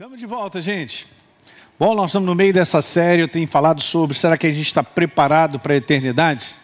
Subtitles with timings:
[0.00, 1.06] Estamos de volta, gente.
[1.78, 3.20] Bom, nós estamos no meio dessa série.
[3.20, 6.54] Eu tenho falado sobre será que a gente está preparado para a eternidade?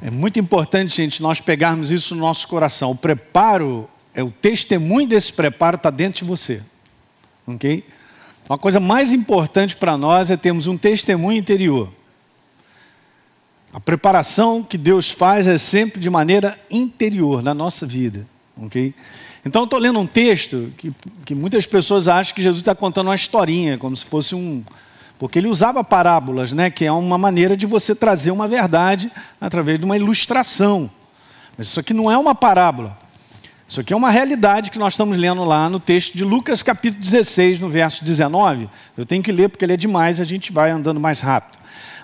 [0.00, 2.92] É muito importante, gente, nós pegarmos isso no nosso coração.
[2.92, 6.62] O preparo, é o testemunho desse preparo está dentro de você,
[7.46, 7.84] ok?
[8.48, 11.92] Uma coisa mais importante para nós é termos um testemunho interior.
[13.74, 18.26] A preparação que Deus faz é sempre de maneira interior na nossa vida,
[18.56, 18.94] ok?
[19.44, 20.92] Então eu estou lendo um texto que,
[21.24, 24.62] que muitas pessoas acham que Jesus está contando uma historinha, como se fosse um.
[25.18, 26.70] Porque ele usava parábolas, né?
[26.70, 30.90] que é uma maneira de você trazer uma verdade através de uma ilustração.
[31.56, 32.98] Mas isso aqui não é uma parábola.
[33.68, 37.00] Isso aqui é uma realidade que nós estamos lendo lá no texto de Lucas, capítulo
[37.00, 38.68] 16, no verso 19.
[38.96, 41.59] Eu tenho que ler porque ele é demais, a gente vai andando mais rápido.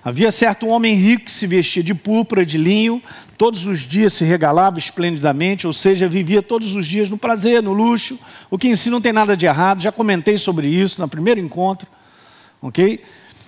[0.07, 3.03] Havia certo homem rico que se vestia de púrpura, de linho,
[3.37, 7.73] todos os dias se regalava esplendidamente, ou seja, vivia todos os dias no prazer, no
[7.73, 8.17] luxo,
[8.49, 11.41] o que em si não tem nada de errado, já comentei sobre isso no primeiro
[11.41, 11.89] encontro,
[12.63, 13.03] ok?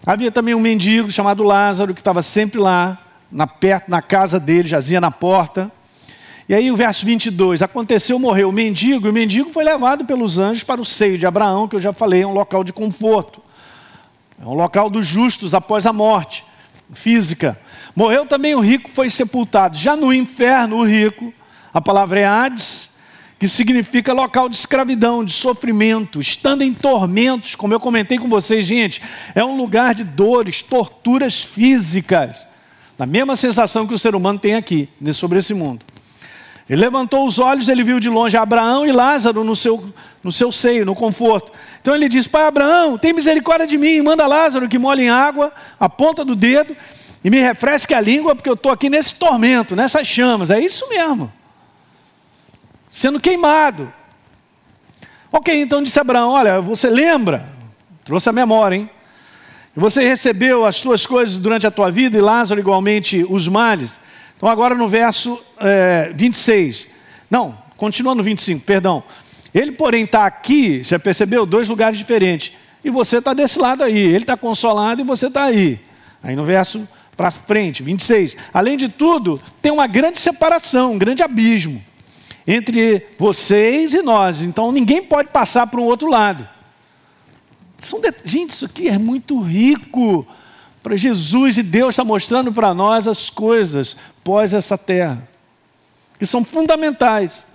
[0.05, 2.98] Havia também um mendigo chamado Lázaro, que estava sempre lá,
[3.31, 5.70] na, perto, na casa dele, jazia na porta.
[6.48, 10.39] E aí o verso 22, aconteceu, morreu o mendigo, e o mendigo foi levado pelos
[10.39, 13.41] anjos para o seio de Abraão, que eu já falei, é um local de conforto.
[14.43, 16.47] É um local dos justos após a morte
[16.92, 17.58] física.
[17.94, 19.77] Morreu também o rico, foi sepultado.
[19.77, 21.33] Já no inferno, o rico,
[21.72, 22.92] a palavra é Hades,
[23.39, 28.66] que significa local de escravidão, de sofrimento, estando em tormentos, como eu comentei com vocês,
[28.66, 29.00] gente,
[29.34, 32.47] é um lugar de dores, torturas físicas.
[32.98, 35.84] A mesma sensação que o ser humano tem aqui, sobre esse mundo.
[36.69, 39.83] Ele levantou os olhos, ele viu de longe Abraão e Lázaro no seu,
[40.22, 41.50] no seu seio, no conforto.
[41.80, 45.50] Então ele disse: Pai Abraão, tem misericórdia de mim, manda Lázaro que molhe em água
[45.80, 46.77] a ponta do dedo
[47.25, 50.50] e me refresque a língua, porque eu estou aqui nesse tormento, nessas chamas.
[50.50, 51.33] É isso mesmo.
[52.86, 53.91] Sendo queimado.
[55.32, 57.50] Ok, então disse Abraão: Olha, você lembra?
[58.05, 58.91] Trouxe a memória, hein?
[59.75, 63.98] Você recebeu as tuas coisas durante a tua vida e Lázaro igualmente os males.
[64.38, 66.87] Então, agora no verso é, 26.
[67.28, 69.03] Não, continua no 25, perdão.
[69.53, 71.44] Ele, porém, está aqui, você percebeu?
[71.44, 72.53] Dois lugares diferentes.
[72.84, 73.99] E você está desse lado aí.
[73.99, 75.81] Ele está consolado e você está aí.
[76.22, 78.37] Aí no verso para frente, 26.
[78.54, 81.82] Além de tudo, tem uma grande separação, um grande abismo
[82.47, 84.43] entre vocês e nós.
[84.43, 86.49] Então ninguém pode passar para um outro lado.
[88.25, 90.25] Gente, isso aqui é muito rico
[90.88, 93.94] para Jesus e Deus está mostrando para nós as coisas
[94.25, 95.22] pós essa terra,
[96.19, 97.47] que são fundamentais.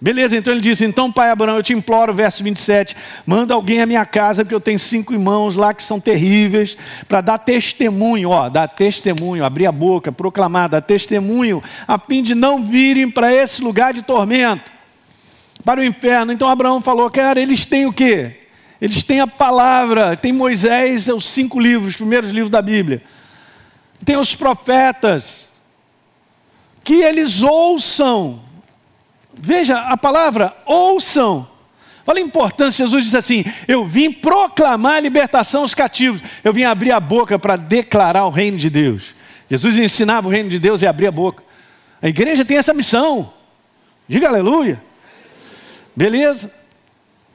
[0.00, 3.86] Beleza, então ele disse: Então, pai Abraão, eu te imploro, verso 27, manda alguém à
[3.86, 6.74] minha casa, porque eu tenho cinco irmãos lá que são terríveis,
[7.06, 12.34] para dar testemunho, ó, dar testemunho, abrir a boca, proclamar, dar testemunho, a fim de
[12.34, 14.72] não virem para esse lugar de tormento,
[15.62, 16.32] para o inferno.
[16.32, 18.43] Então Abraão falou: Cara, eles têm o quê?
[18.80, 23.02] Eles têm a palavra, tem Moisés, é os cinco livros, os primeiros livros da Bíblia.
[24.04, 25.48] Tem os profetas.
[26.82, 28.42] Que eles ouçam.
[29.32, 31.48] Veja a palavra ouçam.
[32.06, 36.64] Olha a importância, Jesus diz assim: Eu vim proclamar a libertação aos cativos, eu vim
[36.64, 39.14] abrir a boca para declarar o reino de Deus.
[39.50, 41.42] Jesus ensinava o reino de Deus e abria a boca.
[42.02, 43.32] A igreja tem essa missão.
[44.06, 44.82] Diga aleluia.
[45.96, 46.52] Beleza?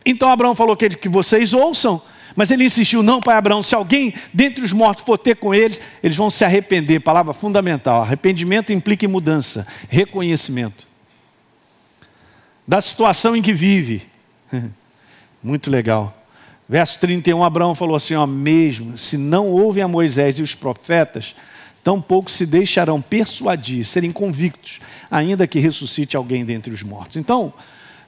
[0.05, 2.01] Então Abraão falou que, que vocês ouçam,
[2.35, 5.81] mas ele insistiu: não, pai Abraão, se alguém dentre os mortos for ter com eles,
[6.01, 6.99] eles vão se arrepender.
[6.99, 10.87] Palavra fundamental: arrependimento implica mudança, reconhecimento
[12.69, 14.03] da situação em que vive.
[15.41, 16.15] Muito legal.
[16.67, 21.35] Verso 31, Abraão falou assim: ó, mesmo se não ouvem a Moisés e os profetas,
[21.83, 24.79] tampouco se deixarão persuadir, serem convictos,
[25.09, 27.17] ainda que ressuscite alguém dentre os mortos.
[27.17, 27.51] Então,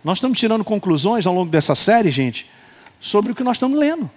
[0.04, 2.50] nós estamos tirando conclusões ao longo dessa série, gente,
[3.00, 4.10] sobre o que nós estamos lendo.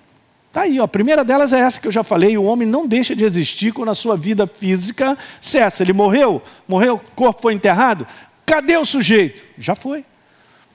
[0.48, 0.84] Está aí, ó.
[0.84, 3.72] a primeira delas é essa que eu já falei: o homem não deixa de existir
[3.72, 5.82] quando a sua vida física cessa.
[5.82, 8.06] Ele morreu, morreu, o corpo foi enterrado.
[8.46, 9.44] Cadê o sujeito?
[9.58, 10.04] Já foi.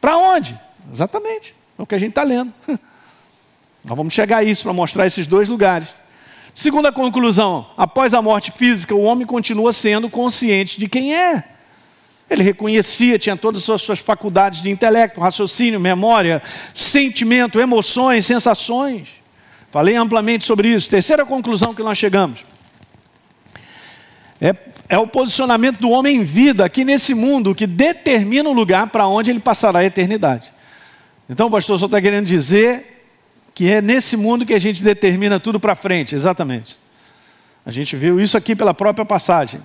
[0.02, 0.60] Para onde?
[0.92, 2.54] Exatamente, é o que a gente está lendo.
[3.86, 5.96] Nós vamos chegar a isso para mostrar esses dois lugares.
[6.54, 11.44] Segunda conclusão: após a morte física, o homem continua sendo consciente de quem é.
[12.30, 16.42] Ele reconhecia, tinha todas as suas faculdades de intelecto, raciocínio, memória,
[16.74, 19.10] sentimento, emoções, sensações.
[19.72, 20.90] Falei amplamente sobre isso.
[20.90, 22.46] Terceira conclusão que nós chegamos.
[24.40, 24.56] É,
[24.88, 29.08] é o posicionamento do homem em vida aqui nesse mundo que determina o lugar para
[29.08, 30.54] onde ele passará a eternidade.
[31.30, 33.04] Então, pastor, só está querendo dizer
[33.54, 36.78] que é nesse mundo que a gente determina tudo para frente, exatamente.
[37.66, 39.62] A gente viu isso aqui pela própria passagem.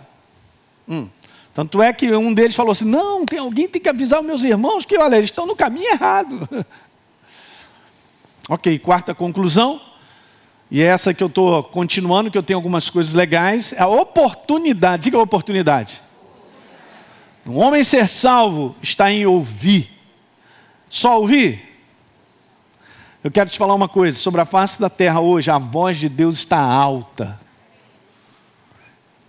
[0.89, 1.09] Hum.
[1.55, 4.43] Tanto é que um deles falou assim: não, tem alguém tem que avisar os meus
[4.43, 6.49] irmãos que, olha, eles estão no caminho errado.
[8.47, 9.81] Ok, quarta conclusão,
[10.71, 13.87] e é essa que eu estou continuando, que eu tenho algumas coisas legais, é a
[13.87, 16.03] oportunidade, diga a oportunidade.
[17.47, 19.91] Um homem ser salvo está em ouvir.
[20.91, 21.75] Só ouvir?
[23.23, 26.11] Eu quero te falar uma coisa: sobre a face da terra hoje, a voz de
[26.11, 27.41] Deus está alta.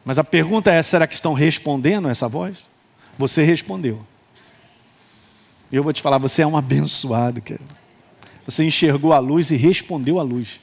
[0.05, 2.63] Mas a pergunta é: será que estão respondendo essa voz?
[3.17, 4.05] Você respondeu.
[5.71, 7.59] Eu vou te falar, você é um abençoado, cara.
[8.45, 10.61] Você enxergou a luz e respondeu à luz.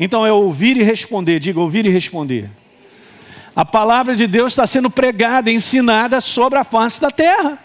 [0.00, 2.50] Então é ouvir e responder, diga ouvir e responder.
[3.54, 7.58] A palavra de Deus está sendo pregada, ensinada sobre a face da terra.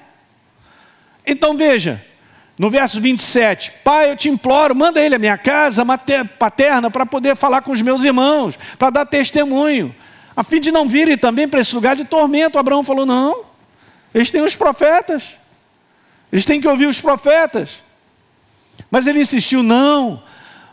[1.25, 2.05] Então veja,
[2.59, 5.83] no verso 27, Pai, eu te imploro, manda ele à minha casa
[6.37, 9.95] paterna para poder falar com os meus irmãos, para dar testemunho,
[10.37, 12.59] a fim de não virem também para esse lugar de tormento.
[12.59, 13.43] Abraão falou: Não,
[14.13, 15.29] eles têm os profetas,
[16.31, 17.79] eles têm que ouvir os profetas.
[18.91, 20.21] Mas ele insistiu: Não,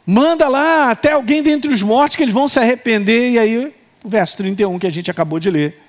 [0.04, 3.30] manda lá até alguém dentre os mortos que eles vão se arrepender.
[3.30, 3.74] E aí,
[4.04, 5.80] o verso 31 que a gente acabou de ler.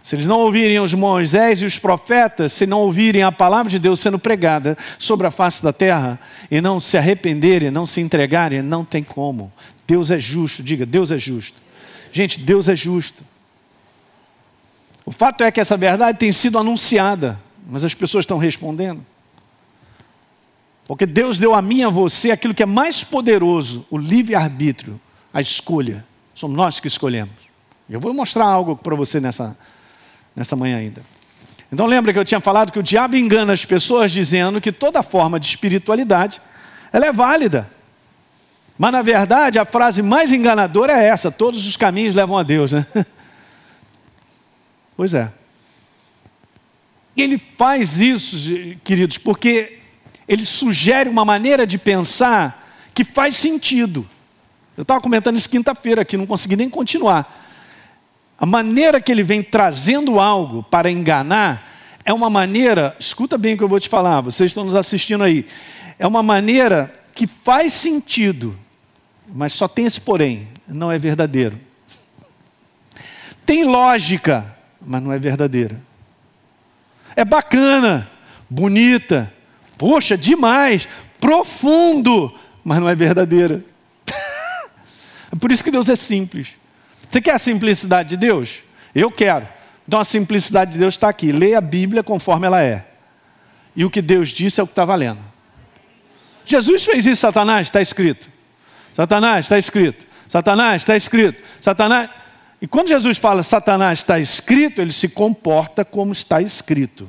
[0.00, 3.80] Se eles não ouvirem os Moisés e os profetas, se não ouvirem a palavra de
[3.80, 8.62] Deus sendo pregada sobre a face da terra, e não se arrependerem, não se entregarem,
[8.62, 9.52] não tem como.
[9.84, 11.67] Deus é justo, diga, Deus é justo.
[12.12, 13.22] Gente, Deus é justo.
[15.04, 19.04] O fato é que essa verdade tem sido anunciada, mas as pessoas estão respondendo.
[20.86, 25.00] Porque Deus deu a mim e a você aquilo que é mais poderoso, o livre-arbítrio,
[25.32, 26.04] a escolha.
[26.34, 27.34] Somos nós que escolhemos.
[27.88, 29.56] Eu vou mostrar algo para você nessa,
[30.34, 31.02] nessa manhã ainda.
[31.72, 35.02] Então lembra que eu tinha falado que o diabo engana as pessoas dizendo que toda
[35.02, 36.40] forma de espiritualidade
[36.92, 37.68] ela é válida.
[38.78, 42.72] Mas na verdade a frase mais enganadora é essa: todos os caminhos levam a Deus,
[42.72, 42.86] né?
[44.96, 45.30] Pois é.
[47.16, 48.36] Ele faz isso,
[48.82, 49.78] queridos, porque
[50.26, 54.04] ele sugere uma maneira de pensar que faz sentido.
[54.76, 57.46] Eu estava comentando isso quinta-feira aqui, não consegui nem continuar.
[58.38, 61.64] A maneira que ele vem trazendo algo para enganar
[62.04, 65.24] é uma maneira, escuta bem o que eu vou te falar, vocês estão nos assistindo
[65.24, 65.46] aí.
[65.98, 68.56] É uma maneira que faz sentido,
[69.28, 71.58] mas só tem esse porém, não é verdadeiro.
[73.44, 75.80] Tem lógica, mas não é verdadeira.
[77.16, 78.08] É bacana,
[78.48, 79.32] bonita,
[79.78, 80.88] Poxa, demais,
[81.20, 82.34] profundo,
[82.64, 83.64] mas não é verdadeira.
[85.32, 86.48] é por isso que Deus é simples.
[87.08, 88.58] Você quer a simplicidade de Deus?
[88.92, 89.48] Eu quero.
[89.86, 91.30] Então a simplicidade de Deus está aqui.
[91.30, 92.84] Leia a Bíblia conforme ela é.
[93.74, 95.20] E o que Deus disse é o que está valendo.
[96.44, 98.28] Jesus fez isso, Satanás, está escrito.
[98.98, 100.04] Satanás, está escrito.
[100.28, 101.40] Satanás, está escrito.
[101.60, 102.10] Satanás.
[102.60, 107.08] E quando Jesus fala Satanás está escrito, ele se comporta como está escrito.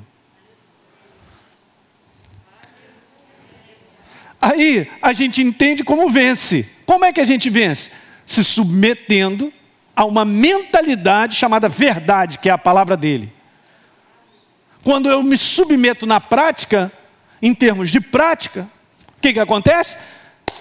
[4.39, 6.69] Aí a gente entende como vence.
[6.85, 7.89] Como é que a gente vence?
[8.23, 9.51] Se submetendo
[9.95, 13.33] a uma mentalidade chamada verdade, que é a palavra dele.
[14.83, 16.91] Quando eu me submeto na prática,
[17.41, 18.69] em termos de prática,
[19.17, 19.97] o que, que acontece?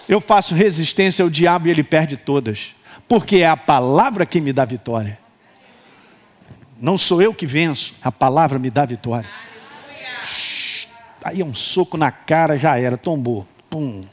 [0.08, 2.75] Eu faço resistência ao diabo e ele perde todas.
[3.06, 5.19] Porque é a palavra que me dá vitória.
[6.81, 9.28] Não sou eu que venço, a palavra me dá vitória.
[11.22, 13.46] Aí é um soco na cara, já era, tombou.
[13.69, 14.06] Pum.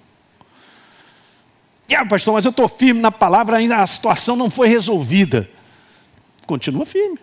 [1.95, 5.49] Ah, pastor, mas eu estou firme na palavra, ainda a situação não foi resolvida.
[6.45, 7.19] Continua firme.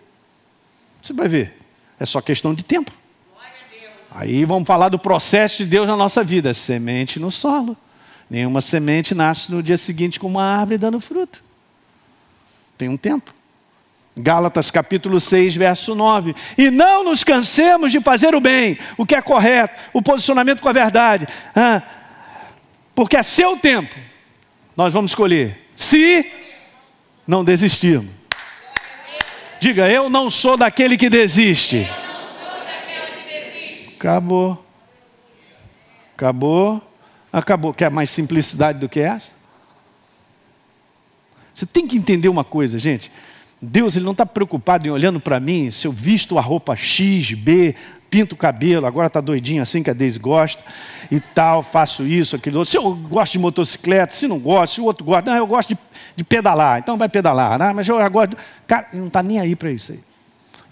[1.01, 1.59] Você vai ver.
[1.99, 2.91] É só questão de tempo.
[4.09, 6.53] Aí vamos falar do processo de Deus na nossa vida.
[6.53, 7.75] Semente no solo.
[8.33, 11.43] Nenhuma semente nasce no dia seguinte com uma árvore dando fruto.
[12.75, 13.31] Tem um tempo.
[14.17, 16.33] Gálatas capítulo 6, verso 9.
[16.57, 20.69] E não nos cansemos de fazer o bem, o que é correto, o posicionamento com
[20.69, 21.27] a verdade.
[21.55, 21.83] Ah,
[22.95, 23.95] porque a seu tempo
[24.75, 26.27] nós vamos escolher se
[27.27, 28.09] não desistirmos.
[29.59, 31.87] Diga, eu não sou daquele que desiste.
[33.95, 34.65] Acabou.
[36.15, 36.92] Acabou.
[37.33, 37.73] Acabou.
[37.73, 39.33] Quer mais simplicidade do que essa?
[41.51, 43.11] Você tem que entender uma coisa, gente.
[43.59, 47.31] Deus ele não está preocupado em olhando para mim se eu visto a roupa X,
[47.31, 47.73] B,
[48.09, 50.61] pinto o cabelo, agora está doidinho assim que a Deise gosta
[51.09, 52.71] e tal, faço isso, aquilo outro.
[52.71, 55.69] Se eu gosto de motocicleta, se não gosto, se o outro gosta, não, eu gosto
[55.69, 55.77] de,
[56.15, 57.73] de pedalar, então vai pedalar, né?
[57.73, 58.31] mas eu agora.
[58.67, 59.99] Cara, não está nem aí para isso aí.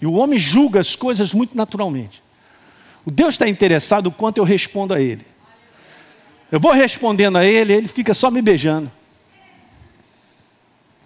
[0.00, 2.22] E o homem julga as coisas muito naturalmente.
[3.04, 5.31] O Deus está interessado o quanto eu respondo a Ele.
[6.52, 8.92] Eu vou respondendo a Ele, Ele fica só me beijando.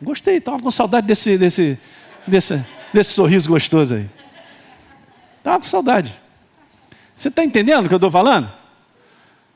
[0.03, 1.79] Gostei, estava com saudade desse, desse,
[2.27, 4.11] desse, desse sorriso gostoso aí.
[5.39, 6.13] Estava com saudade.
[7.15, 8.53] Você está entendendo o que eu estou falando?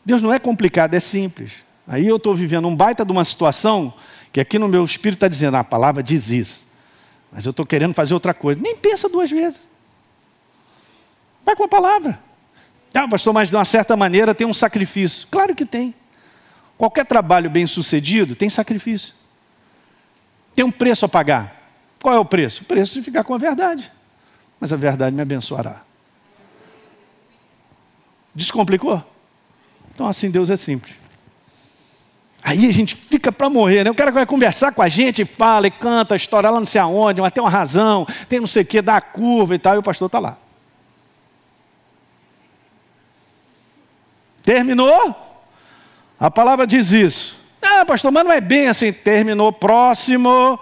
[0.05, 1.55] Deus não é complicado, é simples.
[1.89, 3.93] Aí eu estou vivendo um baita de uma situação
[4.33, 6.69] que aqui no meu espírito está dizendo, a palavra diz isso.
[7.33, 8.61] Mas eu estou querendo fazer outra coisa.
[8.61, 9.69] Nem pensa duas vezes.
[11.45, 12.30] Vai com a palavra.
[12.93, 15.29] Ah, pastor, mas de uma certa maneira tem um sacrifício.
[15.31, 15.95] Claro que tem.
[16.77, 19.15] Qualquer trabalho bem sucedido tem sacrifício.
[20.55, 21.55] Tem um preço a pagar.
[22.03, 22.63] Qual é o preço?
[22.63, 23.93] O preço de ficar com a verdade.
[24.59, 25.83] Mas a verdade me abençoará.
[28.35, 29.05] Descomplicou?
[29.95, 30.95] Então assim Deus é simples.
[32.43, 33.91] Aí a gente fica para morrer, né?
[33.91, 37.21] O cara vai conversar com a gente, fala e canta, história lá não sei aonde,
[37.21, 39.79] mas tem uma razão, tem não sei o que, dá a curva e tal, e
[39.79, 40.39] o pastor está lá.
[44.51, 45.15] Terminou?
[46.19, 47.39] A palavra diz isso.
[47.63, 48.93] Ah, pastor, mas não é bem assim.
[48.93, 50.59] Terminou, próximo.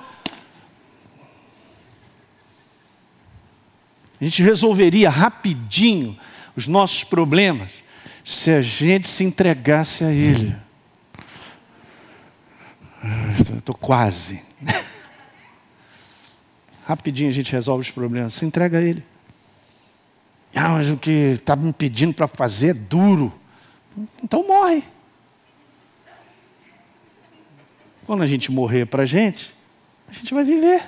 [4.20, 6.18] A gente resolveria rapidinho
[6.54, 7.80] os nossos problemas
[8.22, 10.54] se a gente se entregasse a Ele.
[13.56, 14.42] Estou quase.
[16.84, 18.34] Rapidinho a gente resolve os problemas.
[18.34, 19.02] Se entrega a Ele.
[20.54, 23.32] Ah, mas o que está me pedindo para fazer é duro.
[24.22, 24.82] Então morre.
[28.06, 29.54] Quando a gente morrer para a gente,
[30.08, 30.82] a gente vai viver.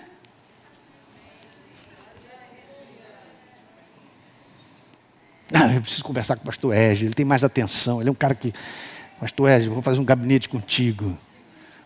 [5.52, 8.14] Ah, eu preciso conversar com o pastor Ege, ele tem mais atenção, ele é um
[8.14, 8.52] cara que.
[9.18, 11.14] Pastor Ege, vou fazer um gabinete contigo.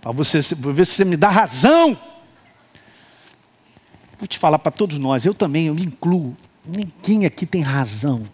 [0.00, 1.98] Para você ver se você me dá razão.
[4.18, 6.36] Vou te falar para todos nós, eu também, eu me incluo.
[6.64, 8.28] Ninguém aqui tem razão.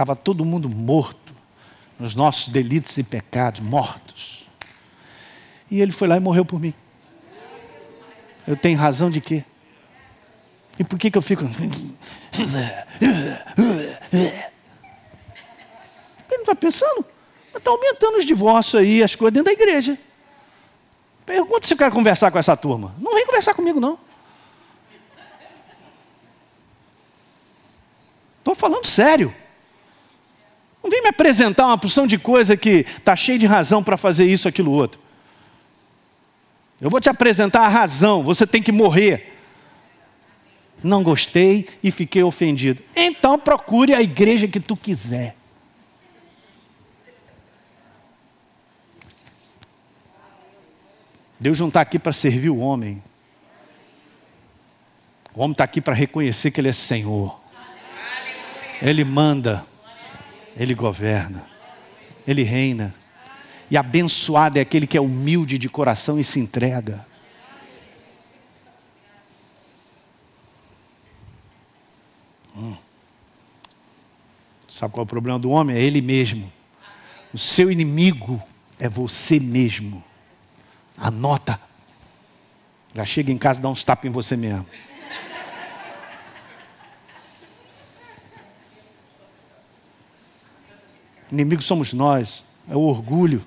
[0.00, 1.34] Estava todo mundo morto,
[1.98, 4.48] nos nossos delitos e pecados, mortos.
[5.70, 6.72] E ele foi lá e morreu por mim.
[8.48, 9.44] Eu tenho razão de quê?
[10.78, 11.44] E por que, que eu fico.
[11.44, 11.52] Ele
[16.30, 17.04] não está pensando?
[17.54, 19.98] Está aumentando os divórcios aí, as coisas dentro da igreja.
[21.26, 22.94] Pergunta se eu quero conversar com essa turma.
[22.98, 23.98] Não vem conversar comigo, não.
[28.38, 29.36] Estou falando sério.
[30.82, 34.26] Não vem me apresentar uma porção de coisa que está cheio de razão para fazer
[34.26, 35.00] isso, aquilo, outro.
[36.80, 39.36] Eu vou te apresentar a razão, você tem que morrer.
[40.82, 42.82] Não gostei e fiquei ofendido.
[42.96, 45.36] Então procure a igreja que tu quiser.
[51.38, 53.02] Deus não está aqui para servir o homem.
[55.34, 57.38] O homem está aqui para reconhecer que Ele é Senhor.
[58.82, 59.64] Ele manda.
[60.60, 61.42] Ele governa,
[62.28, 62.94] Ele reina.
[63.70, 67.06] E abençoado é aquele que é humilde de coração e se entrega.
[72.54, 72.76] Hum.
[74.68, 75.76] Sabe qual é o problema do homem?
[75.76, 76.52] É ele mesmo.
[77.32, 78.42] O seu inimigo
[78.78, 80.04] é você mesmo.
[80.94, 81.58] Anota.
[82.94, 84.66] Já chega em casa e dá uns tapas em você mesmo.
[91.30, 93.44] Inimigo somos nós, é o orgulho.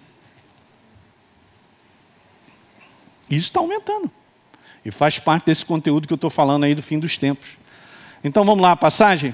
[3.29, 4.09] Isso está aumentando.
[4.85, 7.49] E faz parte desse conteúdo que eu estou falando aí do fim dos tempos.
[8.23, 9.33] Então vamos lá, a passagem?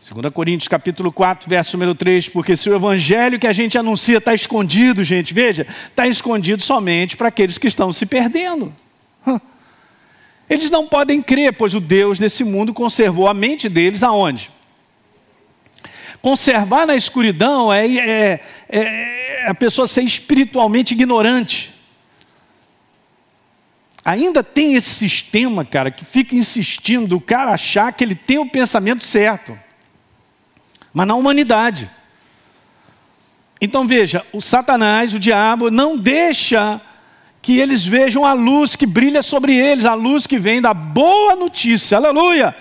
[0.00, 4.18] 2 Coríntios capítulo 4, verso número 3, porque se o evangelho que a gente anuncia
[4.18, 8.72] está escondido, gente, veja, está escondido somente para aqueles que estão se perdendo.
[10.48, 14.50] Eles não podem crer, pois o Deus desse mundo conservou a mente deles aonde?
[16.20, 21.74] Conservar na escuridão é, é, é a pessoa ser espiritualmente ignorante.
[24.04, 28.48] Ainda tem esse sistema, cara, que fica insistindo o cara achar que ele tem o
[28.48, 29.58] pensamento certo.
[30.92, 31.90] Mas na humanidade.
[33.60, 36.80] Então veja, o Satanás, o diabo, não deixa
[37.42, 41.36] que eles vejam a luz que brilha sobre eles, a luz que vem da boa
[41.36, 41.96] notícia.
[41.96, 42.54] Aleluia!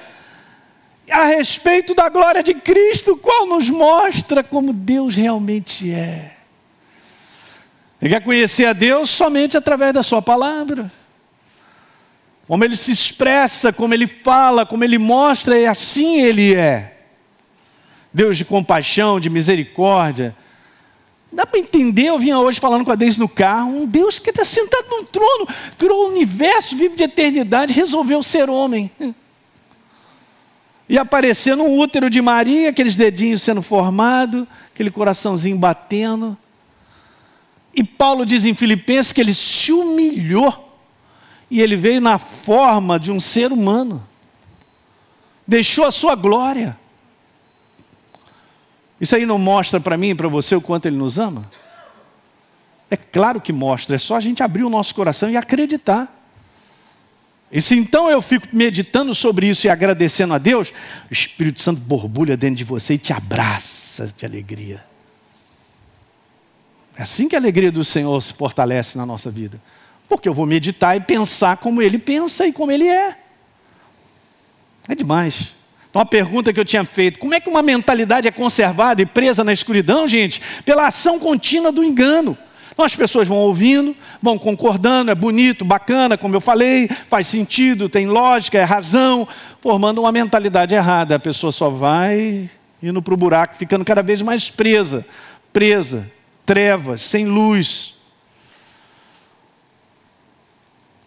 [1.10, 6.34] A respeito da glória de Cristo, qual nos mostra como Deus realmente é.
[8.02, 10.92] Ele quer conhecer a Deus somente através da Sua palavra.
[12.48, 16.98] Como Ele se expressa, como Ele fala, como Ele mostra, e assim Ele é.
[18.14, 20.36] Deus de compaixão, de misericórdia.
[21.32, 24.30] Dá para entender, eu vinha hoje falando com a Deus no carro, um Deus que
[24.30, 25.48] está sentado no trono,
[25.78, 28.92] criou o universo, vive de eternidade, resolveu ser homem
[30.90, 36.38] e aparecer no útero de Maria, aqueles dedinhos sendo formados, aquele coraçãozinho batendo.
[37.76, 40.76] E Paulo diz em Filipenses que ele se humilhou
[41.50, 44.06] e ele veio na forma de um ser humano,
[45.46, 46.78] deixou a sua glória.
[49.00, 51.50] Isso aí não mostra para mim e para você o quanto Ele nos ama?
[52.90, 56.17] É claro que mostra, é só a gente abrir o nosso coração e acreditar.
[57.52, 60.74] E se então eu fico meditando sobre isso e agradecendo a Deus,
[61.10, 64.84] o Espírito Santo borbulha dentro de você e te abraça de alegria.
[66.98, 69.62] É assim que a alegria do Senhor se fortalece na nossa vida.
[70.10, 73.18] Porque eu vou meditar e pensar como Ele pensa e como Ele é.
[74.88, 75.54] É demais.
[75.90, 79.06] Então, a pergunta que eu tinha feito: como é que uma mentalidade é conservada e
[79.06, 80.42] presa na escuridão, gente?
[80.64, 82.38] Pela ação contínua do engano.
[82.78, 87.90] Então as pessoas vão ouvindo, vão concordando, é bonito, bacana, como eu falei, faz sentido,
[87.90, 89.28] tem lógica, é razão,
[89.60, 91.16] formando uma mentalidade errada.
[91.16, 92.48] A pessoa só vai
[92.84, 95.04] indo para o buraco, ficando cada vez mais presa,
[95.52, 96.08] presa,
[96.46, 97.96] trevas, sem luz.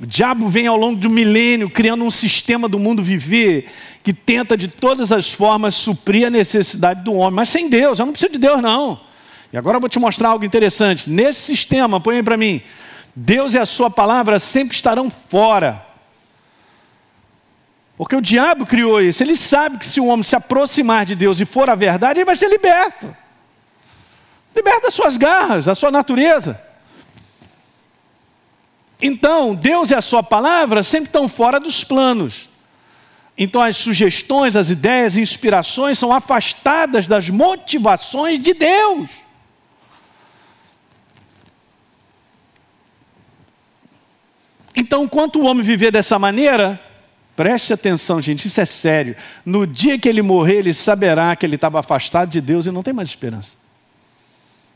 [0.01, 3.71] O diabo vem ao longo de um milênio criando um sistema do mundo viver
[4.03, 8.07] que tenta de todas as formas suprir a necessidade do homem, mas sem Deus, eu
[8.07, 9.09] não preciso de Deus não.
[9.53, 11.11] E agora eu vou te mostrar algo interessante.
[11.11, 12.63] Nesse sistema, põe aí para mim.
[13.15, 15.85] Deus e a sua palavra sempre estarão fora.
[17.97, 19.23] Porque o diabo criou isso.
[19.23, 22.25] Ele sabe que se o homem se aproximar de Deus e for a verdade, ele
[22.25, 23.15] vai ser liberto.
[24.55, 26.61] Liberta das suas garras, da sua natureza.
[29.03, 32.49] Então, Deus e a sua palavra sempre estão fora dos planos.
[33.37, 39.09] Então, as sugestões, as ideias, inspirações são afastadas das motivações de Deus.
[44.75, 46.81] Então, enquanto o homem viver dessa maneira,
[47.37, 49.17] preste atenção, gente, isso é sério.
[49.45, 52.83] No dia que ele morrer, ele saberá que ele estava afastado de Deus e não
[52.83, 53.57] tem mais esperança.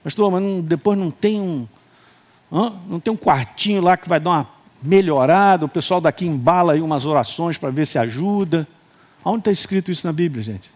[0.03, 1.69] Pastor, mas não, depois não tem um.
[2.87, 4.49] Não tem um quartinho lá que vai dar uma
[4.81, 8.69] melhorada, o pessoal daqui embala aí umas orações para ver se ajuda.
[9.25, 10.71] Onde está escrito isso na Bíblia, gente?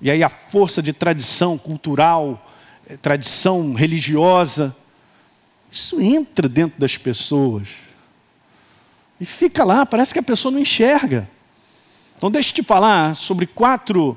[0.00, 2.44] E aí a força de tradição cultural,
[2.86, 4.76] eh, tradição religiosa,
[5.74, 7.68] isso entra dentro das pessoas.
[9.20, 11.28] E fica lá, parece que a pessoa não enxerga.
[12.16, 14.16] Então, deixa eu te falar sobre quatro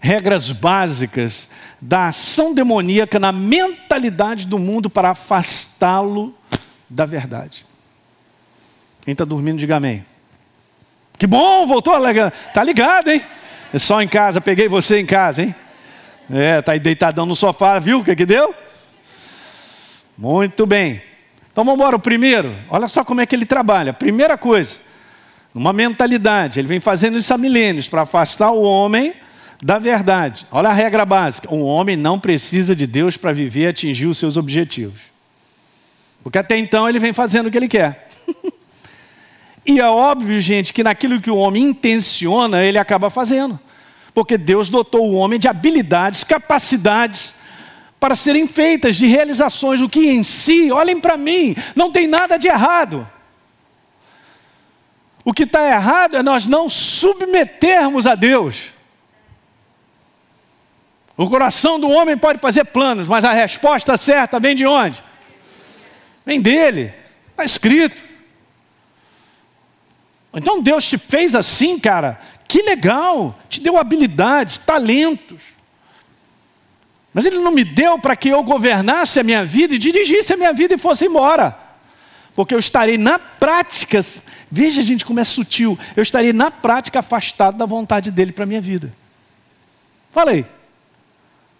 [0.00, 1.48] regras básicas
[1.80, 6.34] da ação demoníaca na mentalidade do mundo para afastá-lo
[6.90, 7.64] da verdade.
[9.00, 10.04] Quem está dormindo, diga amém.
[11.16, 13.22] Que bom, voltou a Tá ligado, hein?
[13.72, 15.54] É só em casa, peguei você em casa, hein?
[16.30, 18.54] É, tá aí deitadão no sofá, viu o que que deu?
[20.16, 21.02] Muito bem.
[21.52, 21.96] Então vamos embora.
[21.96, 23.92] O primeiro, olha só como é que ele trabalha.
[23.92, 24.78] Primeira coisa,
[25.54, 26.58] uma mentalidade.
[26.58, 29.14] Ele vem fazendo isso há milênios para afastar o homem
[29.62, 30.46] da verdade.
[30.50, 34.18] Olha a regra básica: um homem não precisa de Deus para viver e atingir os
[34.18, 35.00] seus objetivos.
[36.22, 38.08] Porque até então ele vem fazendo o que ele quer.
[39.64, 43.58] e é óbvio, gente, que naquilo que o homem intenciona, ele acaba fazendo.
[44.12, 47.34] Porque Deus dotou o homem de habilidades, capacidades
[47.98, 52.36] para serem feitas de realizações, o que em si, olhem para mim, não tem nada
[52.38, 53.06] de errado.
[55.24, 58.74] O que está errado é nós não submetermos a Deus.
[61.16, 65.02] O coração do homem pode fazer planos, mas a resposta certa vem de onde?
[66.24, 66.94] Vem dele,
[67.30, 68.04] está escrito.
[70.34, 75.55] Então Deus te fez assim, cara, que legal, te deu habilidades, talentos.
[77.16, 80.36] Mas Ele não me deu para que eu governasse a minha vida e dirigisse a
[80.36, 81.56] minha vida e fosse embora.
[82.34, 83.98] Porque eu estarei na prática,
[84.50, 88.46] veja gente como é sutil, eu estarei na prática afastado da vontade dele para a
[88.46, 88.92] minha vida.
[90.12, 90.44] Falei.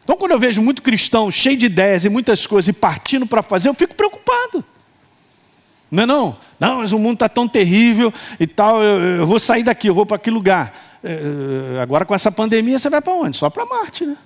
[0.04, 3.40] Então quando eu vejo muito cristão cheio de ideias e muitas coisas e partindo para
[3.40, 4.62] fazer, eu fico preocupado.
[5.90, 6.36] Não é não?
[6.60, 9.94] Não, mas o mundo está tão terrível e tal, eu, eu, vou sair daqui, eu
[9.94, 10.98] vou para aquele lugar.
[11.02, 13.38] É, agora com essa pandemia você vai para onde?
[13.38, 14.18] Só para Marte, né?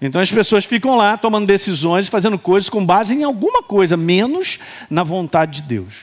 [0.00, 4.58] Então as pessoas ficam lá tomando decisões, fazendo coisas com base em alguma coisa, menos
[4.90, 5.94] na vontade de Deus.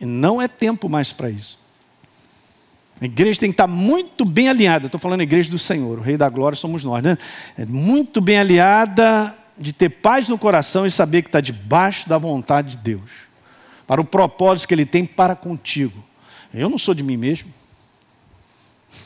[0.00, 1.58] E não é tempo mais para isso.
[3.00, 4.86] A igreja tem que estar muito bem alinhada.
[4.86, 7.16] Estou falando igreja do Senhor, o Rei da Glória somos nós, né?
[7.56, 12.18] É muito bem aliada de ter paz no coração e saber que está debaixo da
[12.18, 13.10] vontade de Deus,
[13.86, 16.02] para o propósito que Ele tem para contigo.
[16.52, 17.52] Eu não sou de mim mesmo.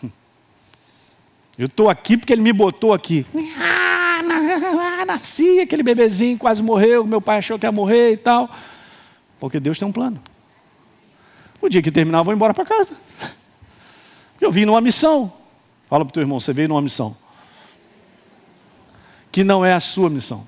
[1.58, 3.26] Eu estou aqui porque Ele me botou aqui.
[5.12, 8.50] Nasci, aquele bebezinho quase morreu, meu pai achou que ia morrer e tal.
[9.38, 10.20] Porque Deus tem um plano.
[11.60, 12.94] O dia que terminar, eu vou embora para casa.
[14.40, 15.32] Eu vim numa missão.
[15.88, 17.14] Fala para o teu irmão, você veio numa missão.
[19.30, 20.46] Que não é a sua missão.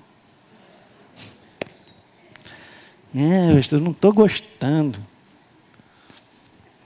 [3.15, 4.99] É, eu não estou gostando.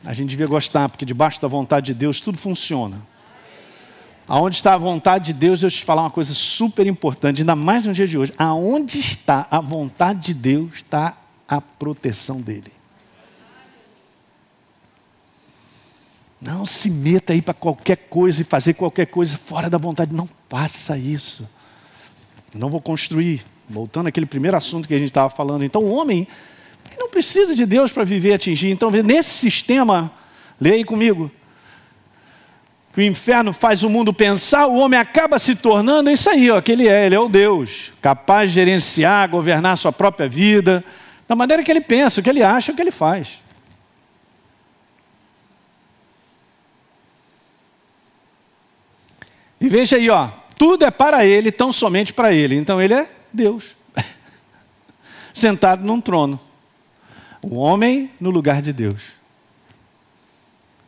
[0.05, 3.01] A gente devia gostar, porque debaixo da vontade de Deus tudo funciona.
[4.29, 7.87] Aonde está a vontade de Deus, Deus te falar uma coisa super importante, ainda mais
[7.87, 8.35] no dia de hoje.
[8.37, 11.17] Aonde está a vontade de Deus, está
[11.49, 12.71] a proteção dele.
[16.41, 20.15] Não se meta aí para qualquer coisa e fazer qualquer coisa fora da vontade.
[20.15, 21.49] Não faça isso.
[22.55, 23.43] Não vou construir.
[23.69, 25.65] Voltando àquele primeiro assunto que a gente estava falando.
[25.65, 26.29] Então, o homem
[26.99, 28.71] não precisa de Deus para viver e atingir.
[28.71, 30.13] Então, nesse sistema,
[30.61, 31.31] leia aí comigo.
[32.99, 36.73] O inferno faz o mundo pensar, o homem acaba se tornando isso aí, ó, que
[36.73, 40.85] ele é, ele é o Deus, capaz de gerenciar, governar sua própria vida,
[41.29, 43.41] da maneira que ele pensa, o que ele acha, o que ele faz.
[49.61, 52.57] E veja aí, ó, tudo é para ele, tão somente para ele.
[52.57, 53.77] Então ele é Deus,
[55.33, 56.41] sentado num trono.
[57.43, 59.13] O homem no lugar de Deus.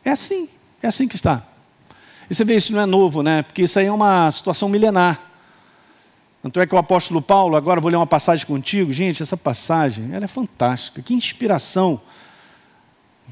[0.03, 0.49] É assim,
[0.83, 1.49] é assim que está.
[2.31, 3.41] E você vê, isso não é novo, né?
[3.41, 5.19] Porque isso aí é uma situação milenar.
[6.41, 10.13] Tanto é que o apóstolo Paulo, agora vou ler uma passagem contigo, gente, essa passagem,
[10.13, 11.01] ela é fantástica.
[11.01, 11.99] Que inspiração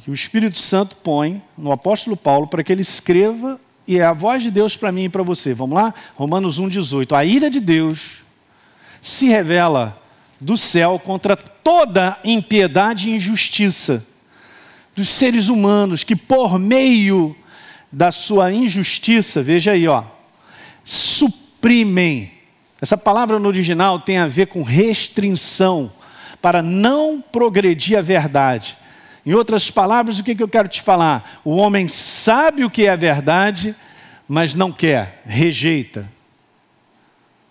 [0.04, 3.58] que o Espírito Santo põe no apóstolo Paulo para que ele escreva
[3.88, 5.54] e é a voz de Deus para mim e para você.
[5.54, 5.94] Vamos lá?
[6.16, 7.16] Romanos 1,18.
[7.16, 8.18] A ira de Deus
[9.02, 9.98] se revela
[10.42, 14.06] do céu contra toda impiedade e injustiça
[14.94, 17.34] dos seres humanos que, por meio
[17.92, 20.04] da sua injustiça, veja aí, ó,
[20.84, 22.32] suprimem.
[22.82, 25.92] Essa palavra no original tem a ver com restrição,
[26.42, 28.78] para não progredir a verdade.
[29.26, 31.42] Em outras palavras, o que, que eu quero te falar?
[31.44, 33.76] O homem sabe o que é a verdade,
[34.28, 36.10] mas não quer, rejeita.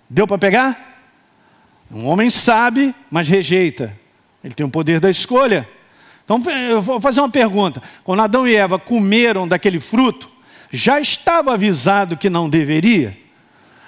[0.08, 0.88] Deu para pegar?
[1.90, 3.94] Um homem sabe, mas rejeita.
[4.42, 5.68] Ele tem o poder da escolha.
[6.28, 7.82] Então, eu vou fazer uma pergunta.
[8.04, 10.28] Quando Adão e Eva comeram daquele fruto,
[10.70, 13.16] já estava avisado que não deveria?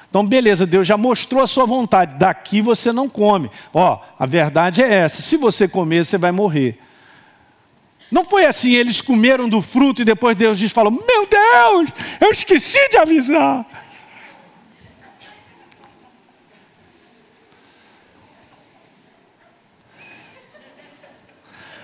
[0.09, 2.15] Então, beleza, Deus já mostrou a sua vontade.
[2.19, 3.51] Daqui você não come.
[3.75, 6.79] Ó, a verdade é essa: se você comer, você vai morrer.
[8.11, 11.91] Não foi assim, eles comeram do fruto e depois Deus diz, falou: Meu Deus,
[12.23, 13.67] eu esqueci de avisar.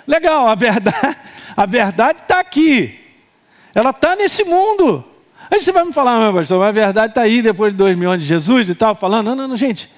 [0.06, 1.16] Legal, a verdade
[1.56, 3.00] a verdade está aqui.
[3.74, 5.04] Ela está nesse mundo.
[5.50, 7.96] Aí você vai me falar, meu pastor, mas a verdade está aí depois de dois
[7.96, 9.26] mil anos de Jesus e tal, falando.
[9.26, 9.90] Não, não, não, gente.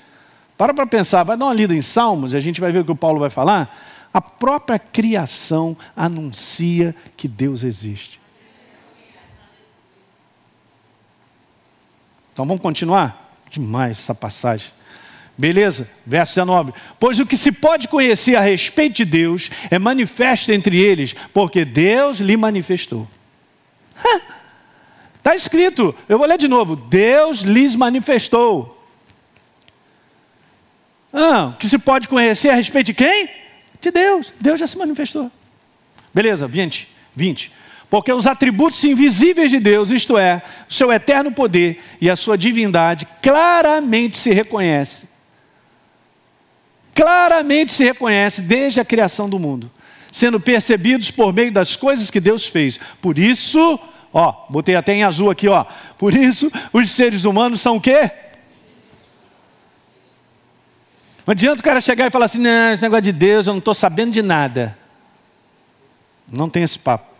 [0.56, 2.84] Para para pensar, vai dar uma lida em Salmos, e a gente vai ver o
[2.84, 3.76] que o Paulo vai falar.
[4.12, 8.20] A própria criação anuncia que Deus existe.
[12.32, 13.32] Então vamos continuar?
[13.50, 14.72] Demais essa passagem.
[15.38, 15.88] Beleza?
[16.04, 16.74] Verso 19.
[16.98, 21.64] Pois o que se pode conhecer a respeito de Deus é manifesto entre eles, porque
[21.64, 23.06] Deus lhe manifestou.
[25.18, 28.74] Está escrito, eu vou ler de novo: Deus lhes manifestou.
[31.12, 33.30] Ah, o que se pode conhecer a respeito de quem?
[33.80, 34.34] De Deus.
[34.40, 35.30] Deus já se manifestou.
[36.12, 36.88] Beleza, 20.
[37.14, 37.52] 20.
[37.88, 42.36] Porque os atributos invisíveis de Deus, isto é, o seu eterno poder e a sua
[42.36, 45.17] divindade, claramente se reconhece.
[46.98, 49.70] Claramente se reconhece desde a criação do mundo,
[50.10, 52.76] sendo percebidos por meio das coisas que Deus fez.
[53.00, 53.78] Por isso,
[54.12, 55.64] ó, botei até em azul aqui, ó.
[55.96, 58.10] Por isso, os seres humanos são o quê?
[61.24, 63.58] Não adianta o cara chegar e falar assim: não, esse negócio de Deus, eu não
[63.58, 64.76] estou sabendo de nada.
[66.26, 67.14] Não tem esse papo.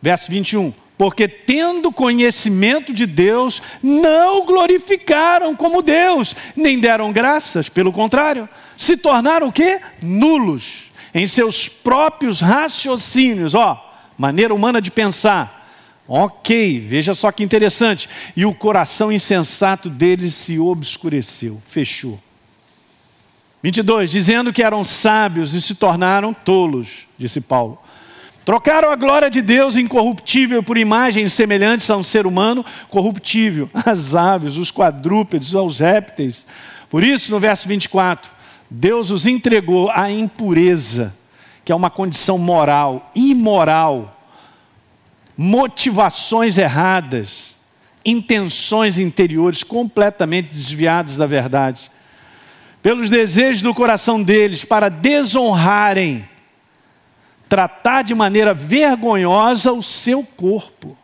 [0.00, 0.72] Verso 21.
[0.96, 8.96] Porque tendo conhecimento de Deus, não glorificaram como Deus, nem deram graças, pelo contrário, se
[8.96, 9.80] tornaram o quê?
[10.00, 15.62] Nulos em seus próprios raciocínios, ó, maneira humana de pensar.
[16.06, 18.08] Ok, veja só que interessante.
[18.36, 22.20] E o coração insensato deles se obscureceu, fechou.
[23.62, 27.80] 22, dizendo que eram sábios e se tornaram tolos, disse Paulo.
[28.44, 34.14] Trocaram a glória de Deus incorruptível por imagens semelhantes a um ser humano corruptível, as
[34.14, 36.46] aves, os quadrúpedes, os répteis.
[36.90, 38.30] Por isso, no verso 24,
[38.70, 41.14] Deus os entregou à impureza,
[41.64, 44.20] que é uma condição moral, imoral,
[45.36, 47.56] motivações erradas,
[48.04, 51.90] intenções interiores completamente desviadas da verdade
[52.84, 56.28] pelos desejos do coração deles, para desonrarem,
[57.48, 60.96] tratar de maneira vergonhosa o seu corpo.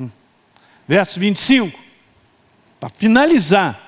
[0.00, 0.10] Hum.
[0.86, 1.78] Verso 25,
[2.80, 3.80] para finalizar.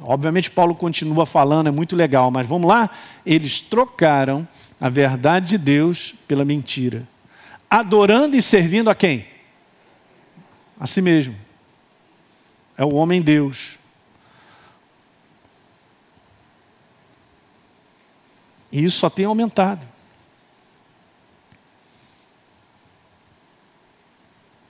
[0.00, 2.90] Obviamente, Paulo continua falando, é muito legal, mas vamos lá.
[3.24, 4.46] Eles trocaram
[4.80, 7.06] a verdade de Deus pela mentira,
[7.70, 9.26] adorando e servindo a quem?
[10.78, 11.36] A si mesmo.
[12.76, 13.78] É o homem Deus.
[18.72, 19.93] E isso só tem aumentado.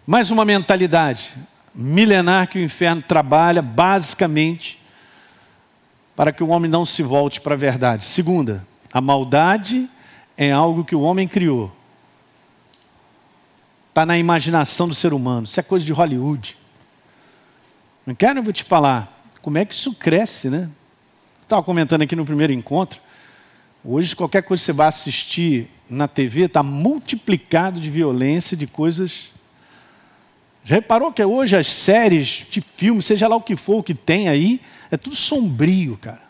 [0.06, 1.34] Mais uma mentalidade
[1.74, 4.78] milenar que o inferno trabalha basicamente
[6.14, 8.04] para que o homem não se volte para a verdade.
[8.04, 9.88] Segunda, a maldade
[10.36, 11.74] é algo que o homem criou.
[13.88, 15.44] Está na imaginação do ser humano.
[15.44, 16.56] Isso é coisa de Hollywood.
[18.04, 19.10] Não quero, eu vou te falar.
[19.40, 20.68] Como é que isso cresce, né?
[21.42, 23.00] Estava comentando aqui no primeiro encontro.
[23.82, 29.33] Hoje, qualquer coisa que você vai assistir na TV está multiplicado de violência, de coisas.
[30.64, 33.94] Já reparou que hoje as séries de filme, seja lá o que for o que
[33.94, 36.22] tem aí, é tudo sombrio, cara.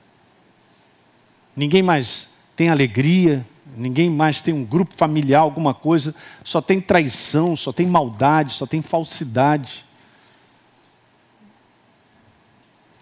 [1.54, 7.54] Ninguém mais tem alegria, ninguém mais tem um grupo familiar, alguma coisa, só tem traição,
[7.54, 9.84] só tem maldade, só tem falsidade.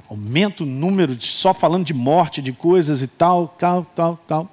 [0.07, 4.51] Aumenta o número de só falando de morte, de coisas e tal, tal, tal, tal.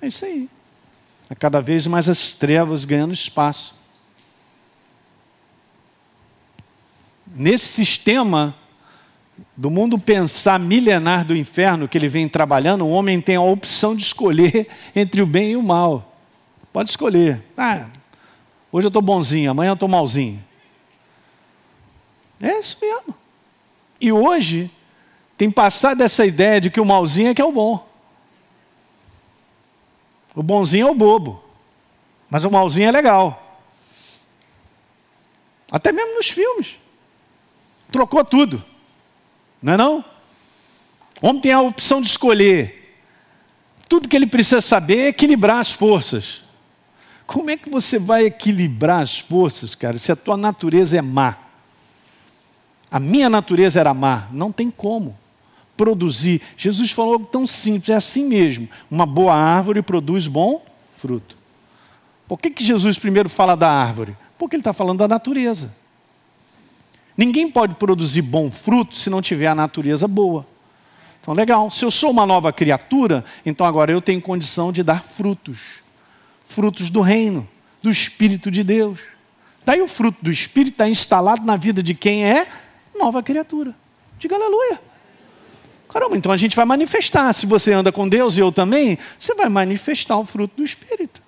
[0.00, 0.48] É isso aí.
[1.28, 3.83] É cada vez mais as trevas ganhando espaço.
[7.34, 8.54] Nesse sistema
[9.56, 13.96] do mundo pensar milenar do inferno que ele vem trabalhando, o homem tem a opção
[13.96, 16.16] de escolher entre o bem e o mal.
[16.72, 17.42] Pode escolher.
[17.56, 17.86] Ah,
[18.70, 20.42] hoje eu estou bonzinho, amanhã eu estou malzinho.
[22.40, 23.14] É isso mesmo.
[24.00, 24.70] E hoje
[25.36, 27.84] tem passado essa ideia de que o malzinho é que é o bom.
[30.36, 31.42] O bonzinho é o bobo.
[32.30, 33.60] Mas o malzinho é legal.
[35.70, 36.76] Até mesmo nos filmes.
[37.90, 38.62] Trocou tudo.
[39.62, 40.04] Não é não?
[41.22, 42.96] O homem tem a opção de escolher.
[43.88, 46.42] Tudo que ele precisa saber é equilibrar as forças.
[47.26, 51.38] Como é que você vai equilibrar as forças, cara, se a tua natureza é má?
[52.90, 54.28] A minha natureza era má.
[54.30, 55.16] Não tem como
[55.76, 56.40] produzir.
[56.56, 58.68] Jesus falou algo tão simples, é assim mesmo.
[58.90, 60.64] Uma boa árvore produz bom
[60.96, 61.36] fruto.
[62.28, 64.16] Por que, que Jesus primeiro fala da árvore?
[64.38, 65.74] Porque ele está falando da natureza.
[67.16, 70.46] Ninguém pode produzir bom fruto se não tiver a natureza boa.
[71.20, 71.70] Então, legal.
[71.70, 75.84] Se eu sou uma nova criatura, então agora eu tenho condição de dar frutos
[76.44, 77.48] frutos do reino,
[77.82, 79.00] do Espírito de Deus.
[79.64, 82.46] Daí o fruto do Espírito está instalado na vida de quem é
[82.96, 83.74] nova criatura.
[84.18, 84.80] Diga aleluia.
[85.88, 87.32] Caramba, então a gente vai manifestar.
[87.32, 91.22] Se você anda com Deus e eu também, você vai manifestar o fruto do Espírito.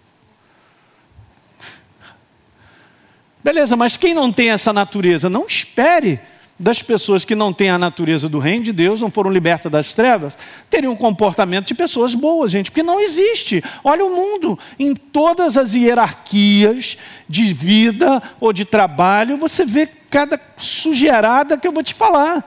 [3.47, 6.19] Beleza, mas quem não tem essa natureza, não espere
[6.59, 9.95] das pessoas que não têm a natureza do reino de Deus, não foram libertas das
[9.95, 10.37] trevas,
[10.69, 13.63] terem um comportamento de pessoas boas, gente, porque não existe.
[13.85, 20.41] Olha o mundo, em todas as hierarquias de vida ou de trabalho, você vê cada
[20.57, 22.45] sujeirada que eu vou te falar.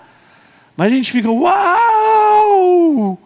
[0.76, 3.18] Mas a gente fica, uau!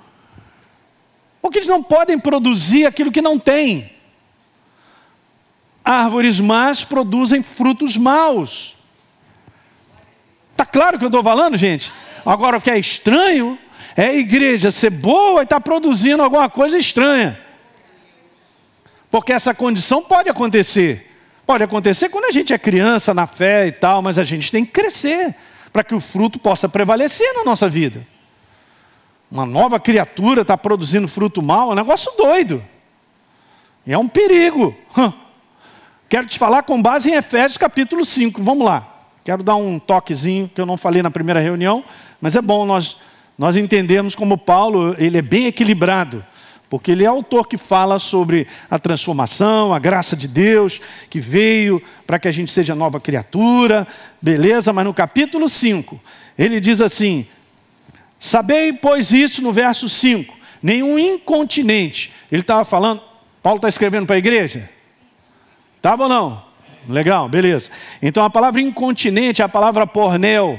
[1.41, 3.92] Porque eles não podem produzir aquilo que não têm.
[5.83, 8.75] Árvores más produzem frutos maus.
[10.51, 11.91] Está claro que eu estou falando, gente?
[12.25, 13.57] Agora, o que é estranho
[13.95, 17.39] é a igreja ser boa e estar tá produzindo alguma coisa estranha.
[19.11, 21.11] Porque essa condição pode acontecer.
[21.45, 24.63] Pode acontecer quando a gente é criança na fé e tal, mas a gente tem
[24.63, 25.35] que crescer
[25.73, 28.07] para que o fruto possa prevalecer na nossa vida.
[29.29, 32.63] Uma nova criatura está produzindo fruto mal, é um negócio doido.
[33.85, 34.75] E é um perigo.
[36.13, 38.43] Quero te falar com base em Efésios capítulo 5.
[38.43, 38.87] Vamos lá.
[39.23, 41.83] Quero dar um toquezinho que eu não falei na primeira reunião,
[42.21, 42.97] mas é bom nós,
[43.35, 46.23] nós entendermos como Paulo ele é bem equilibrado.
[46.69, 51.81] Porque ele é autor que fala sobre a transformação, a graça de Deus, que veio
[52.05, 53.87] para que a gente seja nova criatura,
[54.21, 54.71] beleza?
[54.71, 55.99] Mas no capítulo 5,
[56.37, 57.25] ele diz assim:
[58.19, 62.13] Sabei, pois, isso no verso 5: nenhum incontinente.
[62.31, 63.01] Ele estava falando,
[63.41, 64.69] Paulo está escrevendo para a igreja?
[65.83, 66.41] Estava ou não?
[66.87, 67.69] Legal, beleza.
[68.01, 70.57] Então a palavra incontinente é a palavra porneu.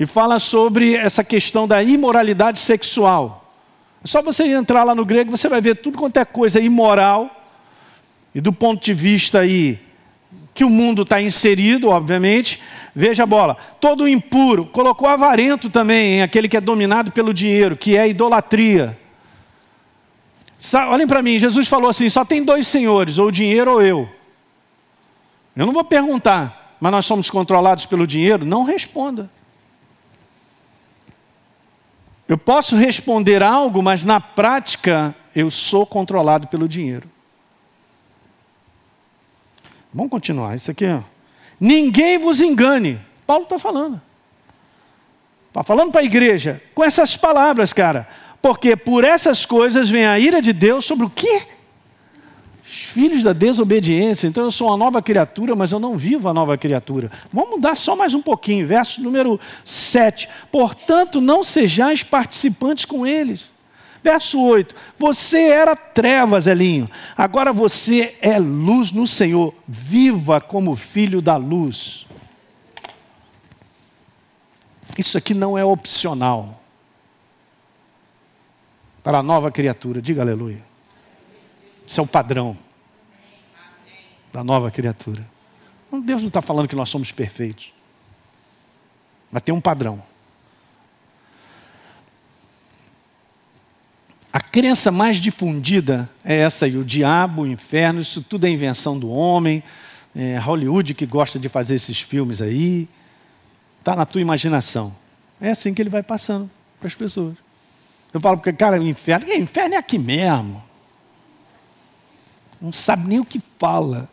[0.00, 3.52] E fala sobre essa questão da imoralidade sexual.
[4.02, 7.30] É só você entrar lá no grego, você vai ver tudo quanto é coisa imoral.
[8.34, 9.78] E do ponto de vista aí
[10.54, 12.58] que o mundo está inserido, obviamente.
[12.96, 13.54] Veja a bola.
[13.82, 18.98] Todo impuro, colocou avarento também, aquele que é dominado pelo dinheiro, que é idolatria.
[20.88, 24.21] Olhem para mim, Jesus falou assim: só tem dois senhores, ou o dinheiro ou eu.
[25.54, 28.44] Eu não vou perguntar, mas nós somos controlados pelo dinheiro?
[28.44, 29.30] Não responda.
[32.28, 37.08] Eu posso responder algo, mas na prática eu sou controlado pelo dinheiro.
[39.92, 40.54] Vamos continuar.
[40.54, 40.86] Isso aqui.
[41.60, 42.98] Ninguém vos engane.
[43.26, 44.00] Paulo está falando.
[45.48, 48.08] Está falando para a igreja com essas palavras, cara.
[48.40, 51.46] Porque por essas coisas vem a ira de Deus sobre o quê?
[52.72, 54.26] Os filhos da desobediência.
[54.26, 57.10] Então eu sou uma nova criatura, mas eu não vivo a nova criatura.
[57.30, 58.66] Vamos mudar só mais um pouquinho.
[58.66, 60.26] Verso número 7.
[60.50, 63.44] Portanto, não sejais participantes com eles.
[64.02, 71.20] Verso 8: Você era trevas, Elinho, agora você é luz no Senhor, viva como filho
[71.20, 72.06] da luz.
[74.96, 76.58] Isso aqui não é opcional
[79.04, 80.71] para a nova criatura, diga aleluia.
[81.92, 82.56] Isso é o padrão
[84.32, 85.22] da nova criatura.
[86.06, 87.70] Deus não está falando que nós somos perfeitos,
[89.30, 90.02] mas tem um padrão.
[94.32, 98.98] A crença mais difundida é essa aí: o diabo, o inferno, isso tudo é invenção
[98.98, 99.62] do homem.
[100.16, 102.88] É Hollywood que gosta de fazer esses filmes aí.
[103.80, 104.96] Está na tua imaginação.
[105.38, 106.50] É assim que ele vai passando
[106.80, 107.36] para as pessoas.
[108.14, 110.71] Eu falo porque, cara, o inferno, o inferno é aqui mesmo.
[112.62, 114.08] Não sabe nem o que fala.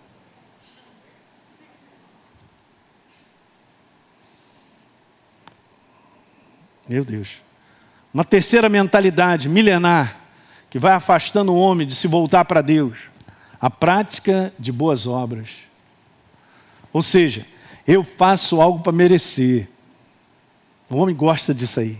[6.87, 7.37] Meu Deus.
[8.11, 10.19] Uma terceira mentalidade milenar
[10.67, 13.11] que vai afastando o homem de se voltar para Deus.
[13.61, 15.67] A prática de boas obras.
[16.91, 17.45] Ou seja,
[17.87, 19.69] eu faço algo para merecer.
[20.89, 21.99] O homem gosta disso aí.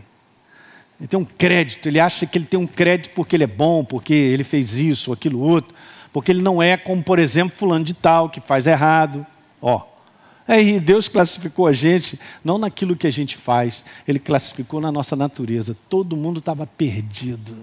[1.00, 3.86] Ele tem um crédito, ele acha que ele tem um crédito porque ele é bom,
[3.86, 5.76] porque ele fez isso, aquilo outro,
[6.12, 9.26] porque ele não é como, por exemplo, fulano de tal, que faz errado.
[9.62, 9.84] Ó.
[10.48, 15.16] Aí Deus classificou a gente não naquilo que a gente faz, ele classificou na nossa
[15.16, 15.78] natureza.
[15.88, 17.56] Todo mundo estava perdido.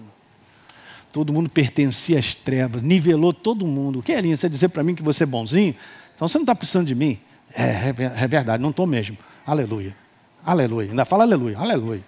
[1.13, 3.99] Todo mundo pertencia às trevas, nivelou todo mundo.
[3.99, 4.37] O que é, Linha?
[4.37, 5.75] Você dizer para mim que você é bonzinho?
[6.15, 7.19] Então você não está precisando de mim?
[7.55, 9.17] É, é, é verdade, não estou mesmo.
[9.47, 9.97] Aleluia.
[10.45, 10.91] Aleluia.
[10.91, 11.59] Ainda fala aleluia.
[11.59, 12.05] Aleluia.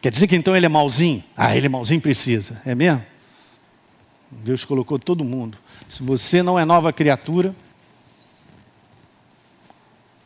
[0.00, 1.22] Quer dizer que então ele é malzinho?
[1.36, 2.62] Ah, ele é malzinho, precisa.
[2.64, 3.02] É mesmo?
[4.42, 5.58] Deus colocou todo mundo.
[5.88, 7.54] Se você não é nova criatura,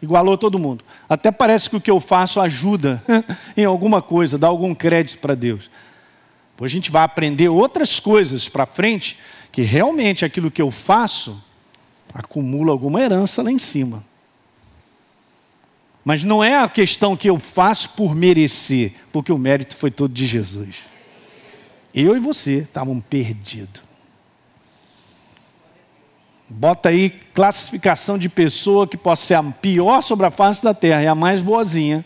[0.01, 0.85] igualou todo mundo.
[1.09, 3.03] Até parece que o que eu faço ajuda
[3.57, 5.71] em alguma coisa, dá algum crédito para Deus.
[6.53, 9.19] Depois a gente vai aprender outras coisas para frente,
[9.53, 11.43] que realmente aquilo que eu faço
[12.13, 14.03] acumula alguma herança lá em cima.
[16.05, 20.13] Mas não é a questão que eu faço por merecer, porque o mérito foi todo
[20.13, 20.85] de Jesus.
[21.95, 23.88] Eu e você estavam perdidos.
[26.51, 31.03] Bota aí classificação de pessoa que possa ser a pior sobre a face da terra
[31.03, 32.05] e a mais boazinha,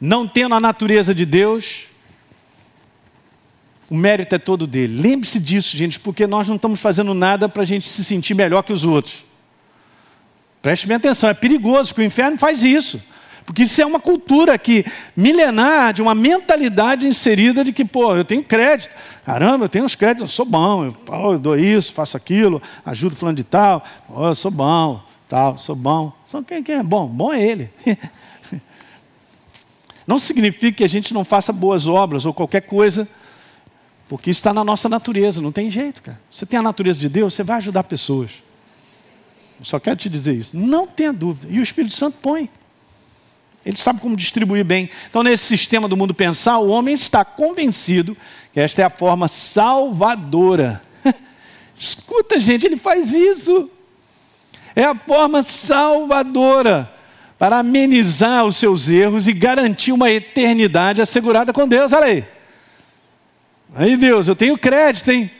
[0.00, 1.86] não tendo a natureza de Deus,
[3.88, 5.00] o mérito é todo dele.
[5.00, 8.62] Lembre-se disso, gente, porque nós não estamos fazendo nada para a gente se sentir melhor
[8.62, 9.24] que os outros.
[10.60, 13.02] Preste bem atenção, é perigoso que o inferno faz isso.
[13.44, 14.84] Porque isso é uma cultura que
[15.16, 18.94] milenar, de uma mentalidade inserida de que, pô, eu tenho crédito.
[19.24, 20.96] Caramba, eu tenho uns créditos, eu sou bom, eu,
[21.32, 25.76] eu dou isso, faço aquilo, ajudo falando de tal, oh, eu sou bom, tal, sou
[25.76, 26.12] bom.
[26.26, 27.06] Só quem, quem é bom?
[27.06, 27.70] Bom é ele.
[30.06, 33.08] Não significa que a gente não faça boas obras ou qualquer coisa
[34.08, 36.20] porque isso está na nossa natureza, não tem jeito, cara.
[36.30, 38.42] Você tem a natureza de Deus, você vai ajudar pessoas.
[39.62, 40.56] Só quero te dizer isso.
[40.56, 41.52] Não tenha dúvida.
[41.52, 42.50] E o Espírito Santo põe.
[43.64, 44.90] Ele sabe como distribuir bem.
[45.08, 48.16] Então, nesse sistema do mundo pensar, o homem está convencido
[48.52, 50.82] que esta é a forma salvadora.
[51.76, 53.70] Escuta, gente, ele faz isso.
[54.76, 56.92] É a forma salvadora
[57.38, 61.92] para amenizar os seus erros e garantir uma eternidade assegurada com Deus.
[61.92, 62.24] Olha aí.
[63.74, 65.30] Aí, Deus, eu tenho crédito, hein?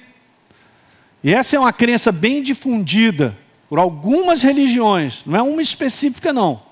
[1.23, 3.37] E essa é uma crença bem difundida
[3.69, 6.63] por algumas religiões, não é uma específica, não.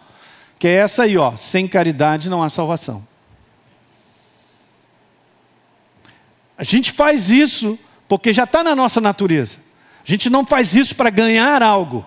[0.62, 3.04] Que é essa aí, ó, sem caridade não há salvação.
[6.56, 9.58] A gente faz isso porque já está na nossa natureza.
[10.06, 12.06] A gente não faz isso para ganhar algo.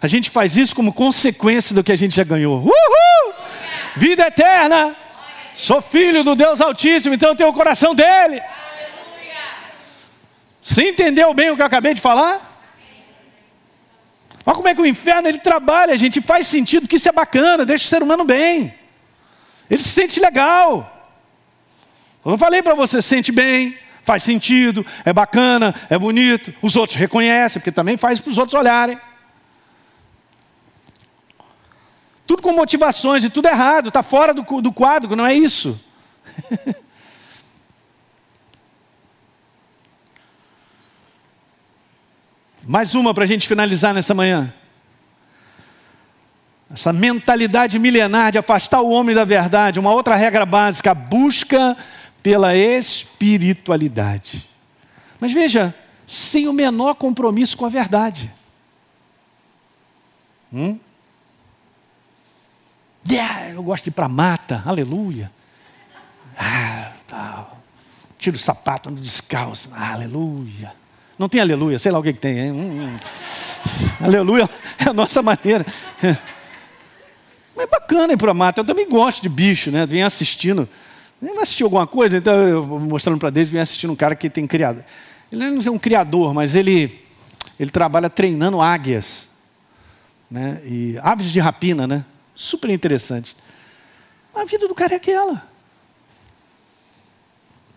[0.00, 2.60] A gente faz isso como consequência do que a gente já ganhou.
[2.60, 3.34] Uhul!
[3.98, 4.96] Vida eterna!
[5.54, 8.40] Sou filho do Deus Altíssimo, então eu tenho o coração dele.
[10.62, 12.47] Você entendeu bem o que eu acabei de falar?
[14.48, 17.66] Olha como é que o inferno ele trabalha, gente, faz sentido, que isso é bacana,
[17.66, 18.74] deixa o ser humano bem.
[19.68, 20.90] Ele se sente legal.
[22.24, 26.50] Eu falei para você, sente bem, faz sentido, é bacana, é bonito.
[26.62, 28.98] Os outros reconhecem, porque também faz para os outros olharem.
[32.26, 35.78] Tudo com motivações e tudo errado, está fora do, do quadro, não é isso.
[42.68, 44.52] Mais uma para a gente finalizar nessa manhã.
[46.70, 49.80] Essa mentalidade milenar de afastar o homem da verdade.
[49.80, 51.74] Uma outra regra básica, a busca
[52.22, 54.46] pela espiritualidade.
[55.18, 55.74] Mas veja,
[56.06, 58.30] sem o menor compromisso com a verdade.
[60.52, 60.78] Hum?
[63.10, 65.32] Yeah, eu gosto de ir para mata, aleluia.
[66.36, 67.46] Ah, tá.
[68.18, 70.77] Tiro o sapato, ando descalço, aleluia.
[71.18, 72.52] Não tem aleluia, sei lá o que, que tem.
[72.52, 72.96] Hum, hum.
[74.00, 74.48] Aleluia
[74.78, 75.66] é a nossa maneira.
[76.00, 78.60] Mas é bacana ir para mata.
[78.60, 79.84] Eu também gosto de bicho, né?
[79.84, 80.68] Vem assistindo.
[81.20, 82.16] Vai assistir alguma coisa?
[82.16, 84.84] Então eu mostrando para Deus vem assistindo um cara que tem criado.
[85.32, 87.04] Ele não é um criador, mas ele,
[87.58, 89.28] ele trabalha treinando águias.
[90.30, 90.60] Né?
[90.64, 92.04] E aves de rapina, né?
[92.34, 93.36] Super interessante.
[94.32, 95.47] A vida do cara é aquela.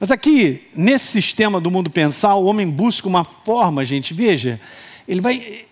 [0.02, 4.60] Mas aqui, nesse sistema do mundo pensar, o homem busca uma forma, gente, veja,
[5.08, 5.66] ele vai.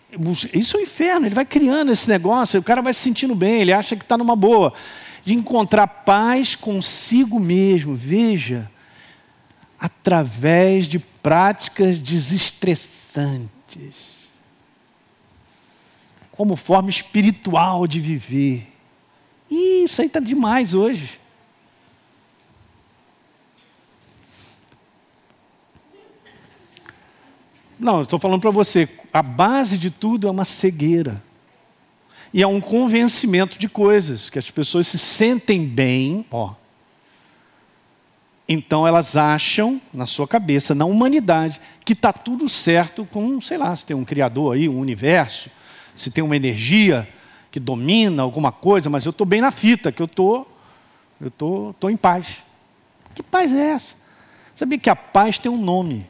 [0.54, 3.62] Isso é o inferno, ele vai criando esse negócio, o cara vai se sentindo bem,
[3.62, 4.72] ele acha que está numa boa.
[5.26, 8.70] De encontrar paz consigo mesmo, veja,
[9.80, 14.20] através de práticas desestressantes
[16.32, 18.68] como forma espiritual de viver.
[19.50, 21.20] E isso aí está demais hoje.
[27.80, 31.24] Não, estou falando para você, a base de tudo é uma cegueira.
[32.34, 36.54] E é um convencimento de coisas, que as pessoas se sentem bem, ó.
[38.48, 43.74] Então elas acham, na sua cabeça, na humanidade, que está tudo certo com, sei lá,
[43.76, 45.50] se tem um criador aí, um universo,
[45.96, 47.08] se tem uma energia
[47.52, 50.46] que domina alguma coisa, mas eu estou bem na fita, que eu tô,
[51.22, 52.44] eu tô, tô em paz.
[53.16, 53.96] Que paz é essa?
[54.56, 56.06] Sabia que a paz tem um nome?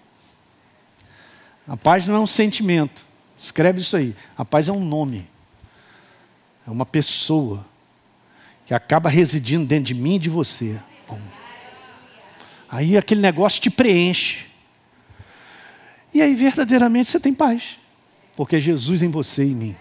[1.69, 3.05] A paz não é um sentimento.
[3.37, 4.15] Escreve isso aí.
[4.37, 5.29] A paz é um nome.
[6.67, 7.65] É uma pessoa
[8.65, 10.79] que acaba residindo dentro de mim e de você.
[11.07, 11.19] Bom.
[12.67, 14.47] Aí aquele negócio te preenche.
[16.13, 17.77] E aí verdadeiramente você tem paz
[18.39, 19.75] porque é Jesus em você e em mim.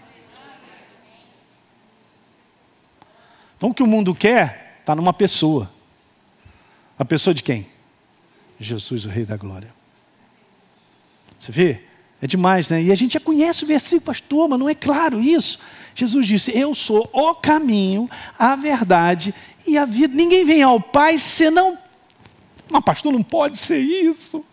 [3.55, 5.71] Então o que o mundo quer está numa pessoa.
[6.97, 7.65] A pessoa de quem?
[8.59, 9.78] Jesus, o Rei da Glória.
[11.39, 11.81] Você vê?
[12.21, 12.83] É demais, né?
[12.83, 15.59] E a gente já conhece o versículo, pastor, mas não é claro isso.
[15.95, 19.33] Jesus disse: Eu sou o caminho, a verdade
[19.65, 20.13] e a vida.
[20.13, 21.77] Ninguém vem ao Pai senão.
[22.69, 24.45] Mas, pastor, não pode ser isso.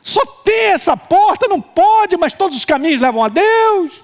[0.00, 4.02] Só ter essa porta não pode, mas todos os caminhos levam a Deus.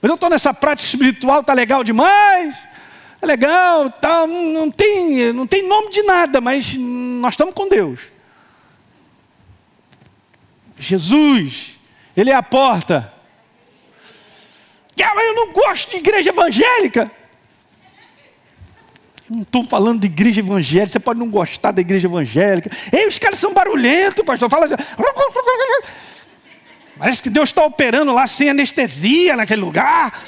[0.00, 2.56] Mas eu estou nessa prática espiritual, está legal demais.
[3.20, 8.00] É legal, tá, não, tem, não tem nome de nada, mas nós estamos com Deus.
[10.82, 11.76] Jesus,
[12.16, 13.12] Ele é a porta.
[15.02, 17.10] Ah, eu não gosto de igreja evangélica.
[19.28, 22.70] Não estou falando de igreja evangélica, você pode não gostar da igreja evangélica.
[22.92, 24.50] Ei, os caras são barulhentos, pastor.
[24.50, 24.68] Fala.
[26.98, 30.22] Parece que Deus está operando lá sem anestesia naquele lugar.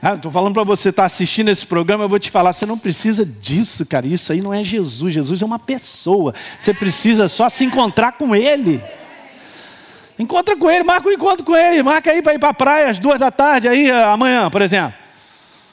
[0.00, 2.64] Ah, Estou falando para você estar tá assistindo esse programa, eu vou te falar, você
[2.64, 4.06] não precisa disso, cara.
[4.06, 5.12] Isso aí não é Jesus.
[5.12, 6.34] Jesus é uma pessoa.
[6.58, 8.82] Você precisa só se encontrar com Ele.
[10.18, 12.88] Encontra com Ele, marca um encontro com Ele, marca aí para ir para a praia
[12.88, 14.94] às duas da tarde, aí amanhã, por exemplo.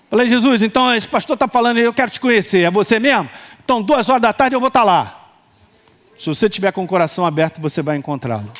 [0.10, 3.30] Falei, Jesus, então esse pastor está falando, eu quero te conhecer, é você mesmo?
[3.64, 5.30] Então, duas horas da tarde eu vou estar tá lá.
[6.18, 8.52] Se você tiver com o coração aberto, você vai encontrá-lo.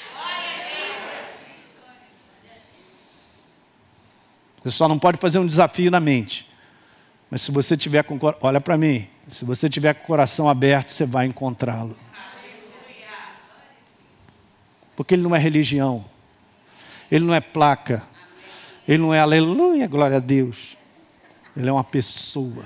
[4.66, 6.50] Você só não pode fazer um desafio na mente.
[7.30, 10.90] Mas se você tiver com olha para mim, se você tiver com o coração aberto,
[10.90, 11.96] você vai encontrá-lo.
[14.96, 16.04] Porque ele não é religião.
[17.12, 18.02] Ele não é placa.
[18.88, 20.76] Ele não é aleluia, glória a Deus.
[21.56, 22.66] Ele é uma pessoa.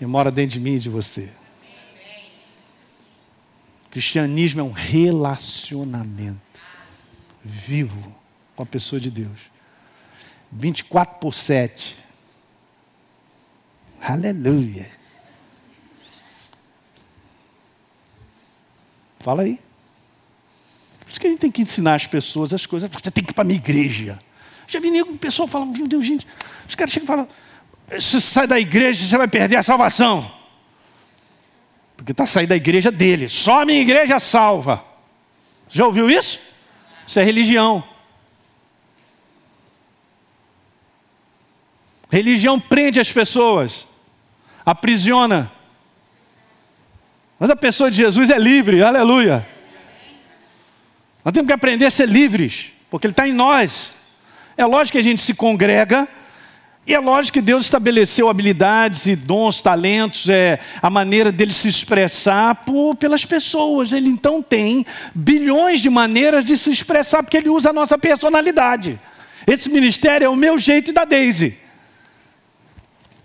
[0.00, 1.30] E mora dentro de mim e de você.
[3.90, 6.40] Cristianismo é um relacionamento
[7.44, 8.14] vivo
[8.54, 9.55] com a pessoa de Deus.
[10.52, 11.96] 24 por 7.
[14.00, 14.90] Aleluia.
[19.20, 19.60] Fala aí.
[21.00, 22.88] Por isso que a gente tem que ensinar as pessoas as coisas.
[22.90, 24.18] Você tem que ir para a minha igreja.
[24.66, 26.26] Já vi o pessoal falando, meu Deus, gente.
[26.68, 27.28] Os caras chegam e falam,
[28.00, 30.30] se sai da igreja, você vai perder a salvação.
[31.96, 33.28] Porque está saindo da igreja dele.
[33.28, 34.84] Só a minha igreja salva.
[35.68, 36.40] Já ouviu isso?
[37.06, 37.82] Isso é religião.
[42.16, 43.86] Religião prende as pessoas,
[44.64, 45.52] aprisiona.
[47.38, 49.46] Mas a pessoa de Jesus é livre, aleluia.
[51.22, 53.92] Nós temos que aprender a ser livres, porque Ele está em nós.
[54.56, 56.08] É lógico que a gente se congrega,
[56.86, 61.68] e é lógico que Deus estabeleceu habilidades e dons, talentos, é, a maneira dele se
[61.68, 63.92] expressar por, pelas pessoas.
[63.92, 68.98] Ele então tem bilhões de maneiras de se expressar, porque ele usa a nossa personalidade.
[69.46, 71.65] Esse ministério é o meu jeito e da Daisy.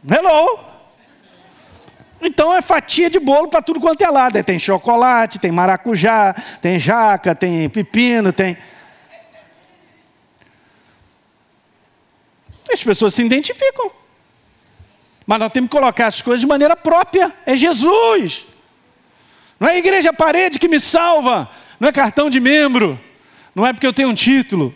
[0.08, 0.60] Hello?
[2.22, 4.43] Então é fatia de bolo para tudo quanto é lado.
[4.43, 8.58] Tem chocolate, tem maracujá, tem jaca, tem pepino, tem.
[12.72, 13.91] As pessoas se identificam.
[15.26, 17.34] Mas nós temos que colocar as coisas de maneira própria.
[17.45, 18.47] É Jesus.
[19.60, 21.49] Não é a igreja parede que me salva.
[21.80, 22.99] Não é cartão de membro.
[23.54, 24.76] Não é porque eu tenho um título.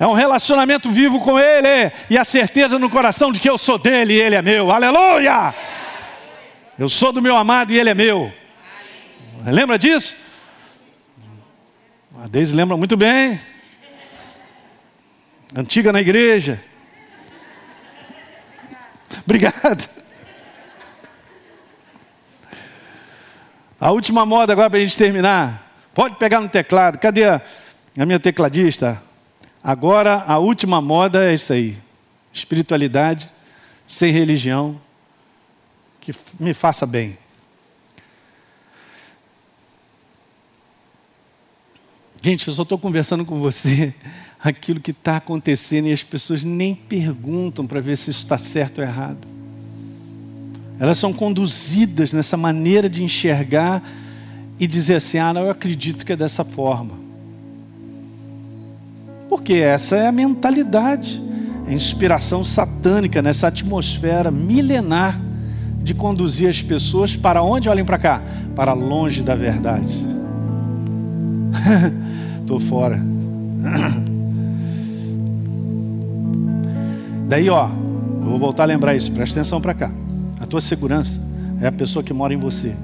[0.00, 1.92] É um relacionamento vivo com Ele.
[2.08, 4.70] E a certeza no coração de que eu sou dele e Ele é meu.
[4.70, 5.54] Aleluia!
[6.78, 8.32] Eu sou do meu amado e Ele é meu.
[9.44, 10.16] Lembra disso?
[12.18, 13.38] A Deise lembra muito bem
[15.54, 16.58] antiga na igreja.
[19.22, 19.86] Obrigado.
[23.78, 25.70] A última moda agora para a gente terminar.
[25.92, 26.98] Pode pegar no teclado.
[26.98, 27.42] Cadê a,
[27.98, 29.09] a minha tecladista?
[29.62, 31.76] Agora a última moda é isso aí:
[32.32, 33.30] espiritualidade,
[33.86, 34.80] sem religião,
[36.00, 37.16] que me faça bem.
[42.22, 43.94] Gente, eu só estou conversando com você
[44.38, 48.78] aquilo que está acontecendo e as pessoas nem perguntam para ver se isso está certo
[48.78, 49.26] ou errado.
[50.78, 53.82] Elas são conduzidas nessa maneira de enxergar
[54.58, 56.99] e dizer assim: ah, não, eu acredito que é dessa forma.
[59.30, 61.22] Porque essa é a mentalidade,
[61.64, 65.20] a inspiração satânica nessa atmosfera milenar
[65.84, 67.68] de conduzir as pessoas para onde?
[67.68, 68.20] Olhem para cá,
[68.56, 70.04] para longe da verdade.
[72.42, 73.00] Estou fora.
[77.28, 79.92] Daí, ó, eu vou voltar a lembrar isso, presta atenção para cá.
[80.40, 81.22] A tua segurança
[81.60, 82.74] é a pessoa que mora em você.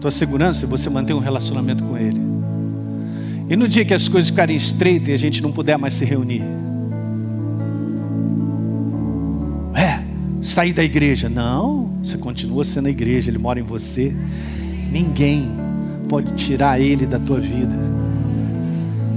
[0.00, 2.29] Tua segurança é você manter um relacionamento com Ele.
[3.50, 6.04] E no dia que as coisas ficarem estreitas e a gente não puder mais se
[6.04, 6.44] reunir,
[9.74, 9.98] é,
[10.40, 11.28] sair da igreja.
[11.28, 14.14] Não, você continua sendo a igreja, Ele mora em você.
[14.92, 15.48] Ninguém
[16.08, 17.76] pode tirar Ele da tua vida.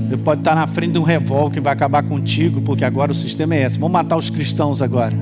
[0.07, 3.15] Ele pode estar na frente de um revólver que vai acabar contigo, porque agora o
[3.15, 3.77] sistema é esse.
[3.77, 5.13] Vamos matar os cristãos agora.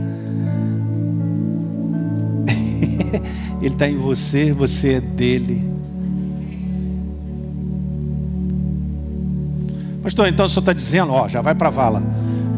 [3.62, 5.81] Ele está em você, você é dele.
[10.02, 12.02] Pastor, então o senhor está dizendo, ó, já vai para a vala,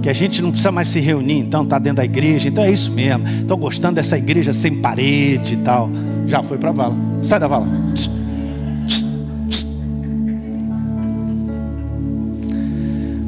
[0.02, 2.72] que a gente não precisa mais se reunir, então está dentro da igreja, então é
[2.72, 3.28] isso mesmo.
[3.28, 5.90] Estou gostando dessa igreja sem parede e tal.
[6.26, 6.96] Já foi para a vala.
[7.22, 7.68] Sai da vala.
[7.94, 8.14] Psst.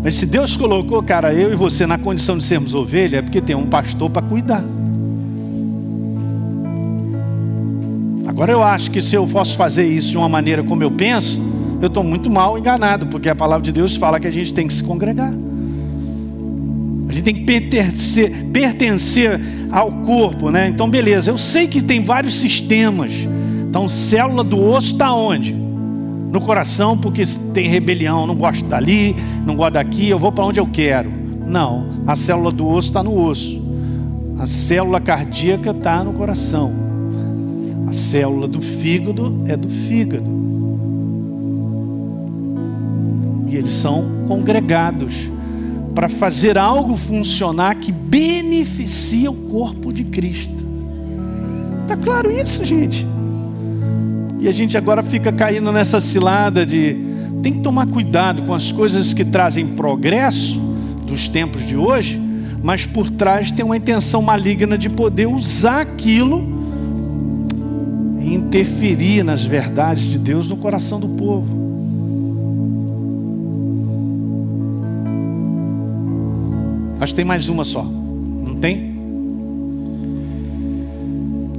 [0.05, 3.41] Mas se Deus colocou, cara, eu e você na condição de sermos ovelha, é porque
[3.41, 4.63] tem um pastor para cuidar.
[8.28, 11.41] Agora eu acho que se eu posso fazer isso de uma maneira como eu penso,
[11.86, 14.67] eu estou muito mal enganado, porque a palavra de Deus fala que a gente tem
[14.67, 15.33] que se congregar.
[17.07, 19.39] A gente tem que pertencer, pertencer
[19.71, 20.67] ao corpo, né?
[20.67, 23.11] Então, beleza, eu sei que tem vários sistemas.
[23.69, 25.65] Então, célula do osso está onde?
[26.36, 27.23] no coração porque
[27.53, 29.15] tem rebelião, não gosto dali,
[29.45, 31.09] não gosto daqui, eu vou para onde eu quero.
[31.45, 33.63] Não, a célula do osso está no osso,
[34.38, 36.73] a célula cardíaca está no coração,
[37.88, 40.44] a célula do fígado é do fígado.
[43.55, 45.29] Eles são congregados
[45.93, 50.65] para fazer algo funcionar que beneficia o corpo de Cristo.
[51.83, 53.07] Está claro isso, gente?
[54.39, 56.97] E a gente agora fica caindo nessa cilada de
[57.41, 60.59] tem que tomar cuidado com as coisas que trazem progresso
[61.05, 62.19] dos tempos de hoje,
[62.61, 66.43] mas por trás tem uma intenção maligna de poder usar aquilo
[68.19, 71.64] e interferir nas verdades de Deus no coração do povo.
[76.99, 77.83] Acho que tem mais uma só.
[77.83, 78.95] Não tem?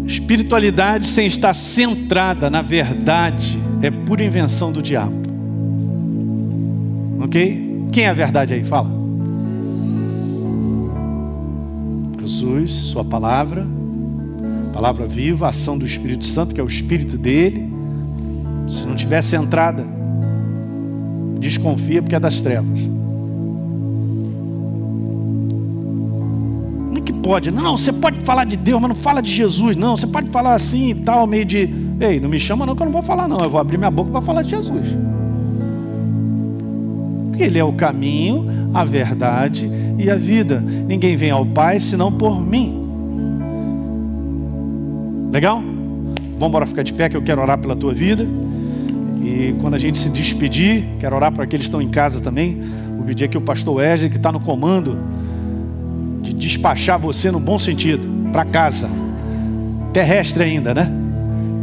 [0.07, 5.15] Espiritualidade sem estar centrada na verdade é pura invenção do diabo.
[7.21, 7.89] Ok?
[7.93, 8.65] Quem é a verdade aí?
[8.65, 8.89] Fala.
[12.21, 13.67] Jesus, Sua palavra,
[14.73, 17.73] palavra viva, ação do Espírito Santo, que é o Espírito dele.
[18.69, 19.85] Se não tiver centrada,
[21.39, 22.81] desconfia porque é das trevas.
[27.13, 27.51] Pode.
[27.51, 29.77] Não, você pode falar de Deus, mas não fala de Jesus.
[29.77, 31.69] Não, você pode falar assim e tal, meio de.
[32.01, 33.91] Ei, não me chama não que eu não vou falar não, eu vou abrir minha
[33.91, 34.87] boca para falar de Jesus.
[37.39, 40.61] Ele é o caminho, a verdade e a vida.
[40.61, 42.83] Ninguém vem ao Pai senão por mim.
[45.33, 45.61] Legal?
[46.39, 48.27] Vamos embora ficar de pé que eu quero orar pela tua vida.
[49.23, 52.61] E quando a gente se despedir, quero orar para aqueles que estão em casa também.
[52.97, 54.97] Vou pedir aqui o pastor Wesley, que está no comando,
[56.27, 58.89] de despachar você no bom sentido, para casa.
[59.93, 60.91] Terrestre ainda, né?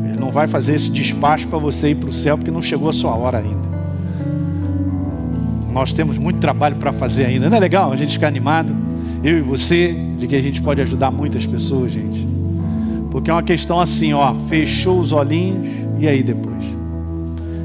[0.09, 2.89] Ele não vai fazer esse despacho para você ir para o céu, porque não chegou
[2.89, 3.73] a sua hora ainda.
[5.73, 7.49] Nós temos muito trabalho para fazer ainda.
[7.49, 8.73] Não é legal a gente ficar animado?
[9.23, 12.27] Eu e você, de que a gente pode ajudar muitas pessoas, gente.
[13.11, 15.67] Porque é uma questão assim, ó, fechou os olhinhos
[15.99, 16.63] e aí depois.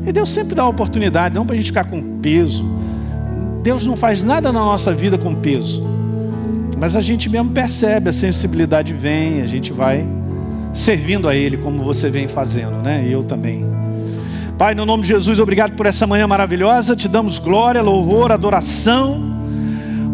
[0.06, 2.64] E Deus sempre dá oportunidade, não para a gente ficar com peso.
[3.62, 5.97] Deus não faz nada na nossa vida com peso.
[6.78, 10.06] Mas a gente mesmo percebe, a sensibilidade vem, a gente vai
[10.72, 13.04] servindo a Ele como você vem fazendo, né?
[13.06, 13.66] E eu também.
[14.56, 16.94] Pai, no nome de Jesus, obrigado por essa manhã maravilhosa.
[16.94, 19.28] Te damos glória, louvor, adoração.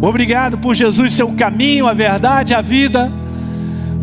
[0.01, 3.13] Obrigado por Jesus, seu caminho, a verdade, a vida.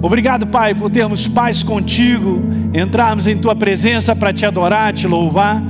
[0.02, 2.42] Obrigado, Pai, por termos paz contigo,
[2.74, 5.62] entrarmos em tua presença para te adorar, te louvar,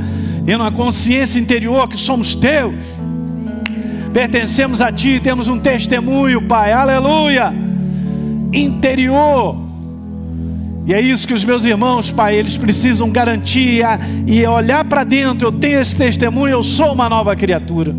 [0.45, 2.75] tendo uma consciência interior que somos teus.
[4.13, 6.71] Pertencemos a ti, temos um testemunho, Pai.
[6.73, 7.53] Aleluia!
[8.53, 9.71] Interior
[10.85, 13.83] e é isso que os meus irmãos, Pai, eles precisam garantir
[14.25, 15.47] e olhar para dentro.
[15.47, 17.95] Eu tenho esse testemunho, eu sou uma nova criatura.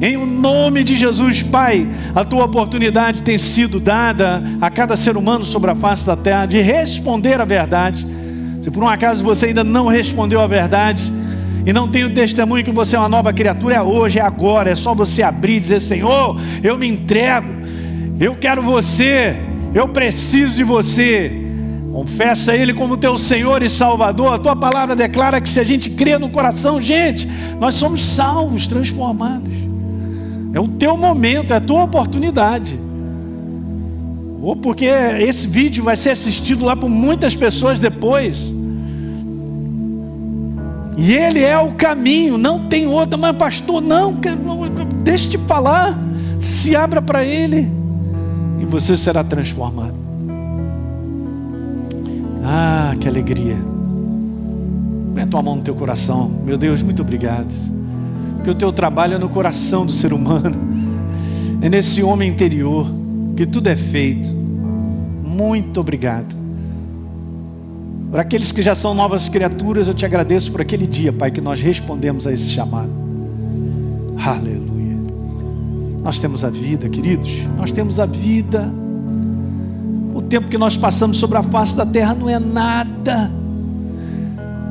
[0.00, 5.44] Em nome de Jesus, Pai, a tua oportunidade tem sido dada a cada ser humano
[5.44, 8.06] sobre a face da terra de responder a verdade.
[8.60, 11.10] Se por um acaso você ainda não respondeu a verdade
[11.66, 14.70] e não tem o testemunho que você é uma nova criatura, é hoje, é agora,
[14.70, 17.48] é só você abrir e dizer: Senhor, eu me entrego,
[18.20, 19.36] eu quero você,
[19.74, 21.40] eu preciso de você.
[21.90, 24.34] Confessa Ele como teu Senhor e Salvador.
[24.34, 27.28] A tua palavra declara que se a gente crê no coração, gente,
[27.60, 29.52] nós somos salvos, transformados.
[30.52, 32.78] É o teu momento, é a tua oportunidade.
[34.42, 38.52] Ou porque esse vídeo vai ser assistido lá por muitas pessoas depois.
[40.96, 43.18] E ele é o caminho, não tem outro.
[43.18, 44.14] Mas, pastor, não,
[45.02, 45.98] deixa de falar.
[46.38, 47.70] Se abra para ele
[48.60, 49.94] e você será transformado.
[52.44, 53.56] Ah, que alegria.
[55.14, 56.28] Põe a tua mão no teu coração.
[56.44, 57.52] Meu Deus, muito obrigado.
[58.36, 60.56] Porque o teu trabalho é no coração do ser humano.
[61.62, 62.86] É nesse homem interior
[63.34, 64.28] que tudo é feito.
[65.22, 66.43] Muito obrigado.
[68.14, 71.40] Para aqueles que já são novas criaturas, eu te agradeço por aquele dia, Pai, que
[71.40, 72.92] nós respondemos a esse chamado.
[74.24, 74.96] Aleluia.
[76.00, 77.28] Nós temos a vida, queridos.
[77.58, 78.72] Nós temos a vida
[80.34, 83.30] tempo que nós passamos sobre a face da terra não é nada,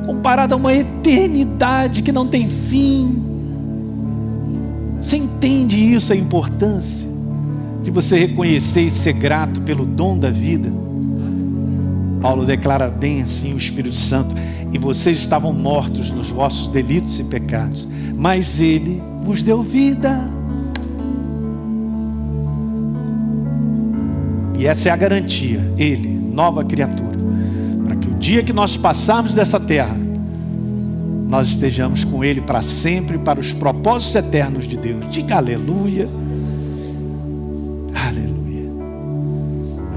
[0.04, 3.22] comparado a uma eternidade que não tem fim.
[5.00, 7.08] Você entende isso, a importância
[7.82, 10.70] de você reconhecer e ser grato pelo dom da vida?
[12.24, 14.34] Paulo declara bem assim o Espírito Santo:
[14.72, 20.26] e vocês estavam mortos nos vossos delitos e pecados, mas Ele vos deu vida.
[24.58, 27.18] E essa é a garantia, Ele, nova criatura,
[27.84, 29.94] para que o dia que nós passarmos dessa terra,
[31.28, 35.04] nós estejamos com Ele para sempre, para os propósitos eternos de Deus.
[35.10, 36.08] Diga aleluia.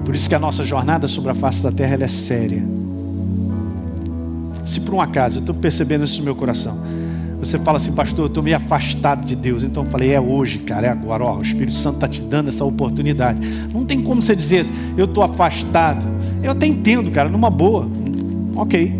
[0.08, 2.64] Por isso que a nossa jornada sobre a face da terra é séria.
[4.66, 6.78] Se por um acaso, eu estou percebendo isso no meu coração
[7.39, 9.64] você fala assim, pastor, eu estou meio afastado de Deus.
[9.64, 11.24] Então eu falei, é hoje, cara, é agora.
[11.24, 13.39] Ó, o Espírito Santo está te dando essa oportunidade.
[13.72, 14.66] Não tem como você dizer,
[14.97, 16.03] eu estou afastado.
[16.41, 17.88] Eu até entendo, cara, numa boa.
[18.55, 18.91] Ok.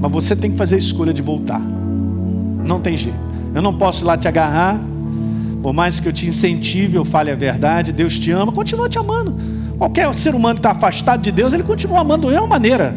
[0.00, 1.60] Mas você tem que fazer a escolha de voltar.
[1.60, 3.18] Não tem jeito.
[3.52, 4.80] Eu não posso ir lá te agarrar.
[5.60, 8.98] Por mais que eu te incentive, eu fale a verdade, Deus te ama, continua te
[8.98, 9.34] amando.
[9.78, 12.94] Qualquer ser humano que está afastado de Deus, ele continua amando de uma maneira.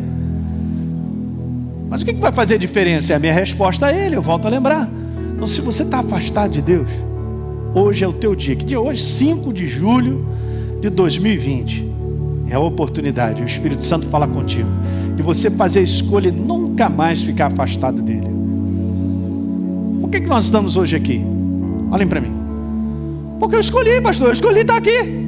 [1.87, 3.13] Mas o que, vai fazer a diferença?
[3.13, 4.89] É a minha resposta a ele, eu volto a lembrar.
[5.33, 6.89] Então, se você está afastado de Deus,
[7.75, 8.55] hoje é o teu dia.
[8.55, 9.03] Que dia é hoje?
[9.03, 10.25] 5 de julho
[10.81, 11.85] de 2020.
[12.49, 14.69] É a oportunidade, o Espírito Santo fala contigo.
[15.17, 18.27] E você fazer a escolha e nunca mais ficar afastado dele.
[20.01, 21.23] Por que, que nós estamos hoje aqui?
[21.91, 22.31] Olhem para mim.
[23.39, 25.20] Porque eu escolhi, pastor, eu escolhi estar aqui.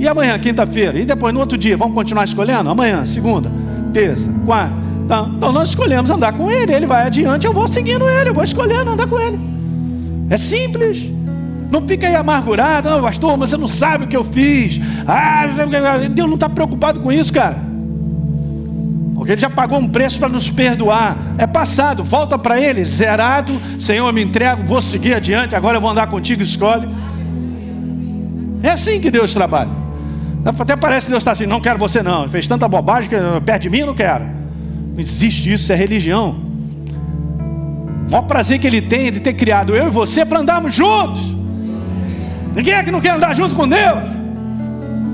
[0.00, 0.98] E amanhã, quinta-feira?
[0.98, 2.68] E depois, no outro dia, vamos continuar escolhendo?
[2.70, 3.50] Amanhã, segunda,
[3.92, 6.72] terça, quarta então, então nós escolhemos andar com Ele.
[6.72, 9.40] Ele vai adiante, eu vou seguindo Ele, eu vou escolhendo andar com Ele.
[10.30, 11.10] É simples.
[11.68, 14.80] Não fica aí amargurado, oh, pastor, mas você não sabe o que eu fiz.
[15.08, 15.48] Ah,
[16.12, 17.56] Deus não está preocupado com isso, cara.
[19.16, 21.16] Porque ele já pagou um preço para nos perdoar.
[21.36, 23.52] É passado, volta para ele, zerado.
[23.80, 25.56] Senhor, eu me entrego, vou seguir adiante.
[25.56, 26.88] Agora eu vou andar contigo, escolhe.
[28.62, 29.79] É assim que Deus trabalha.
[30.44, 32.28] Até parece que Deus está assim: não quero você, não.
[32.28, 34.24] Fez tanta bobagem que perto de mim eu não quero.
[34.94, 36.36] Não existe isso, é religião.
[38.08, 40.74] O maior prazer que ele tem é de ter criado eu e você para andarmos
[40.74, 41.20] juntos.
[42.54, 44.20] Ninguém é que não quer andar junto com Deus.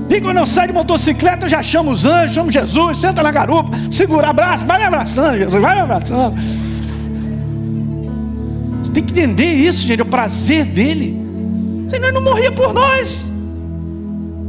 [0.09, 3.29] E quando eu saio de motocicleta, eu já chamo os anjos, chamo Jesus, senta na
[3.29, 6.35] garupa, segura, abraça, vai me abraçando, Jesus, vai me abraçando.
[8.81, 11.19] Você tem que entender isso, gente, é o prazer dele.
[11.89, 13.25] Senão ele não morria por nós.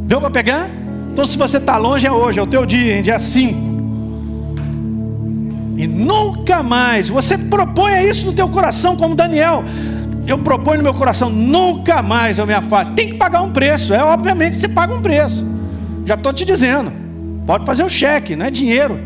[0.08, 0.70] Deu para pegar?
[1.12, 3.02] Então, se você está longe, é hoje, é o teu dia, hein?
[3.02, 3.68] dia 5.
[5.76, 9.62] E nunca mais, você propõe isso no teu coração, como Daniel.
[10.26, 12.94] Eu proponho no meu coração, nunca mais eu me afasto.
[12.94, 15.46] Tem que pagar um preço, é obviamente você paga um preço.
[16.06, 16.90] Já estou te dizendo.
[17.46, 18.98] Pode fazer o cheque, não é dinheiro.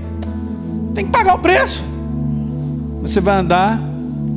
[0.94, 1.84] Tem que pagar o preço.
[3.03, 3.76] Você vai andar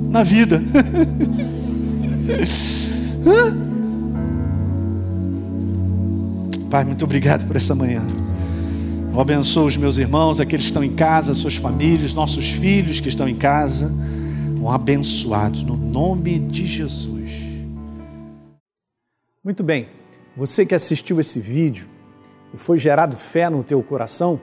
[0.09, 0.63] na vida.
[6.69, 8.01] Pai, muito obrigado por essa manhã.
[9.13, 13.07] Eu abençoo os meus irmãos, aqueles que estão em casa, suas famílias, nossos filhos que
[13.07, 13.91] estão em casa.
[14.59, 17.31] Um abençoados no nome de Jesus.
[19.43, 19.87] Muito bem.
[20.35, 21.87] Você que assistiu esse vídeo,
[22.53, 24.41] e foi gerado fé no teu coração,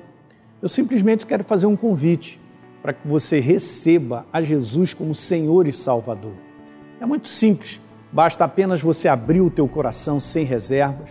[0.63, 2.41] eu simplesmente quero fazer um convite
[2.81, 6.35] para que você receba a Jesus como Senhor e Salvador.
[7.01, 7.81] É muito simples,
[8.13, 11.11] basta apenas você abrir o teu coração sem reservas,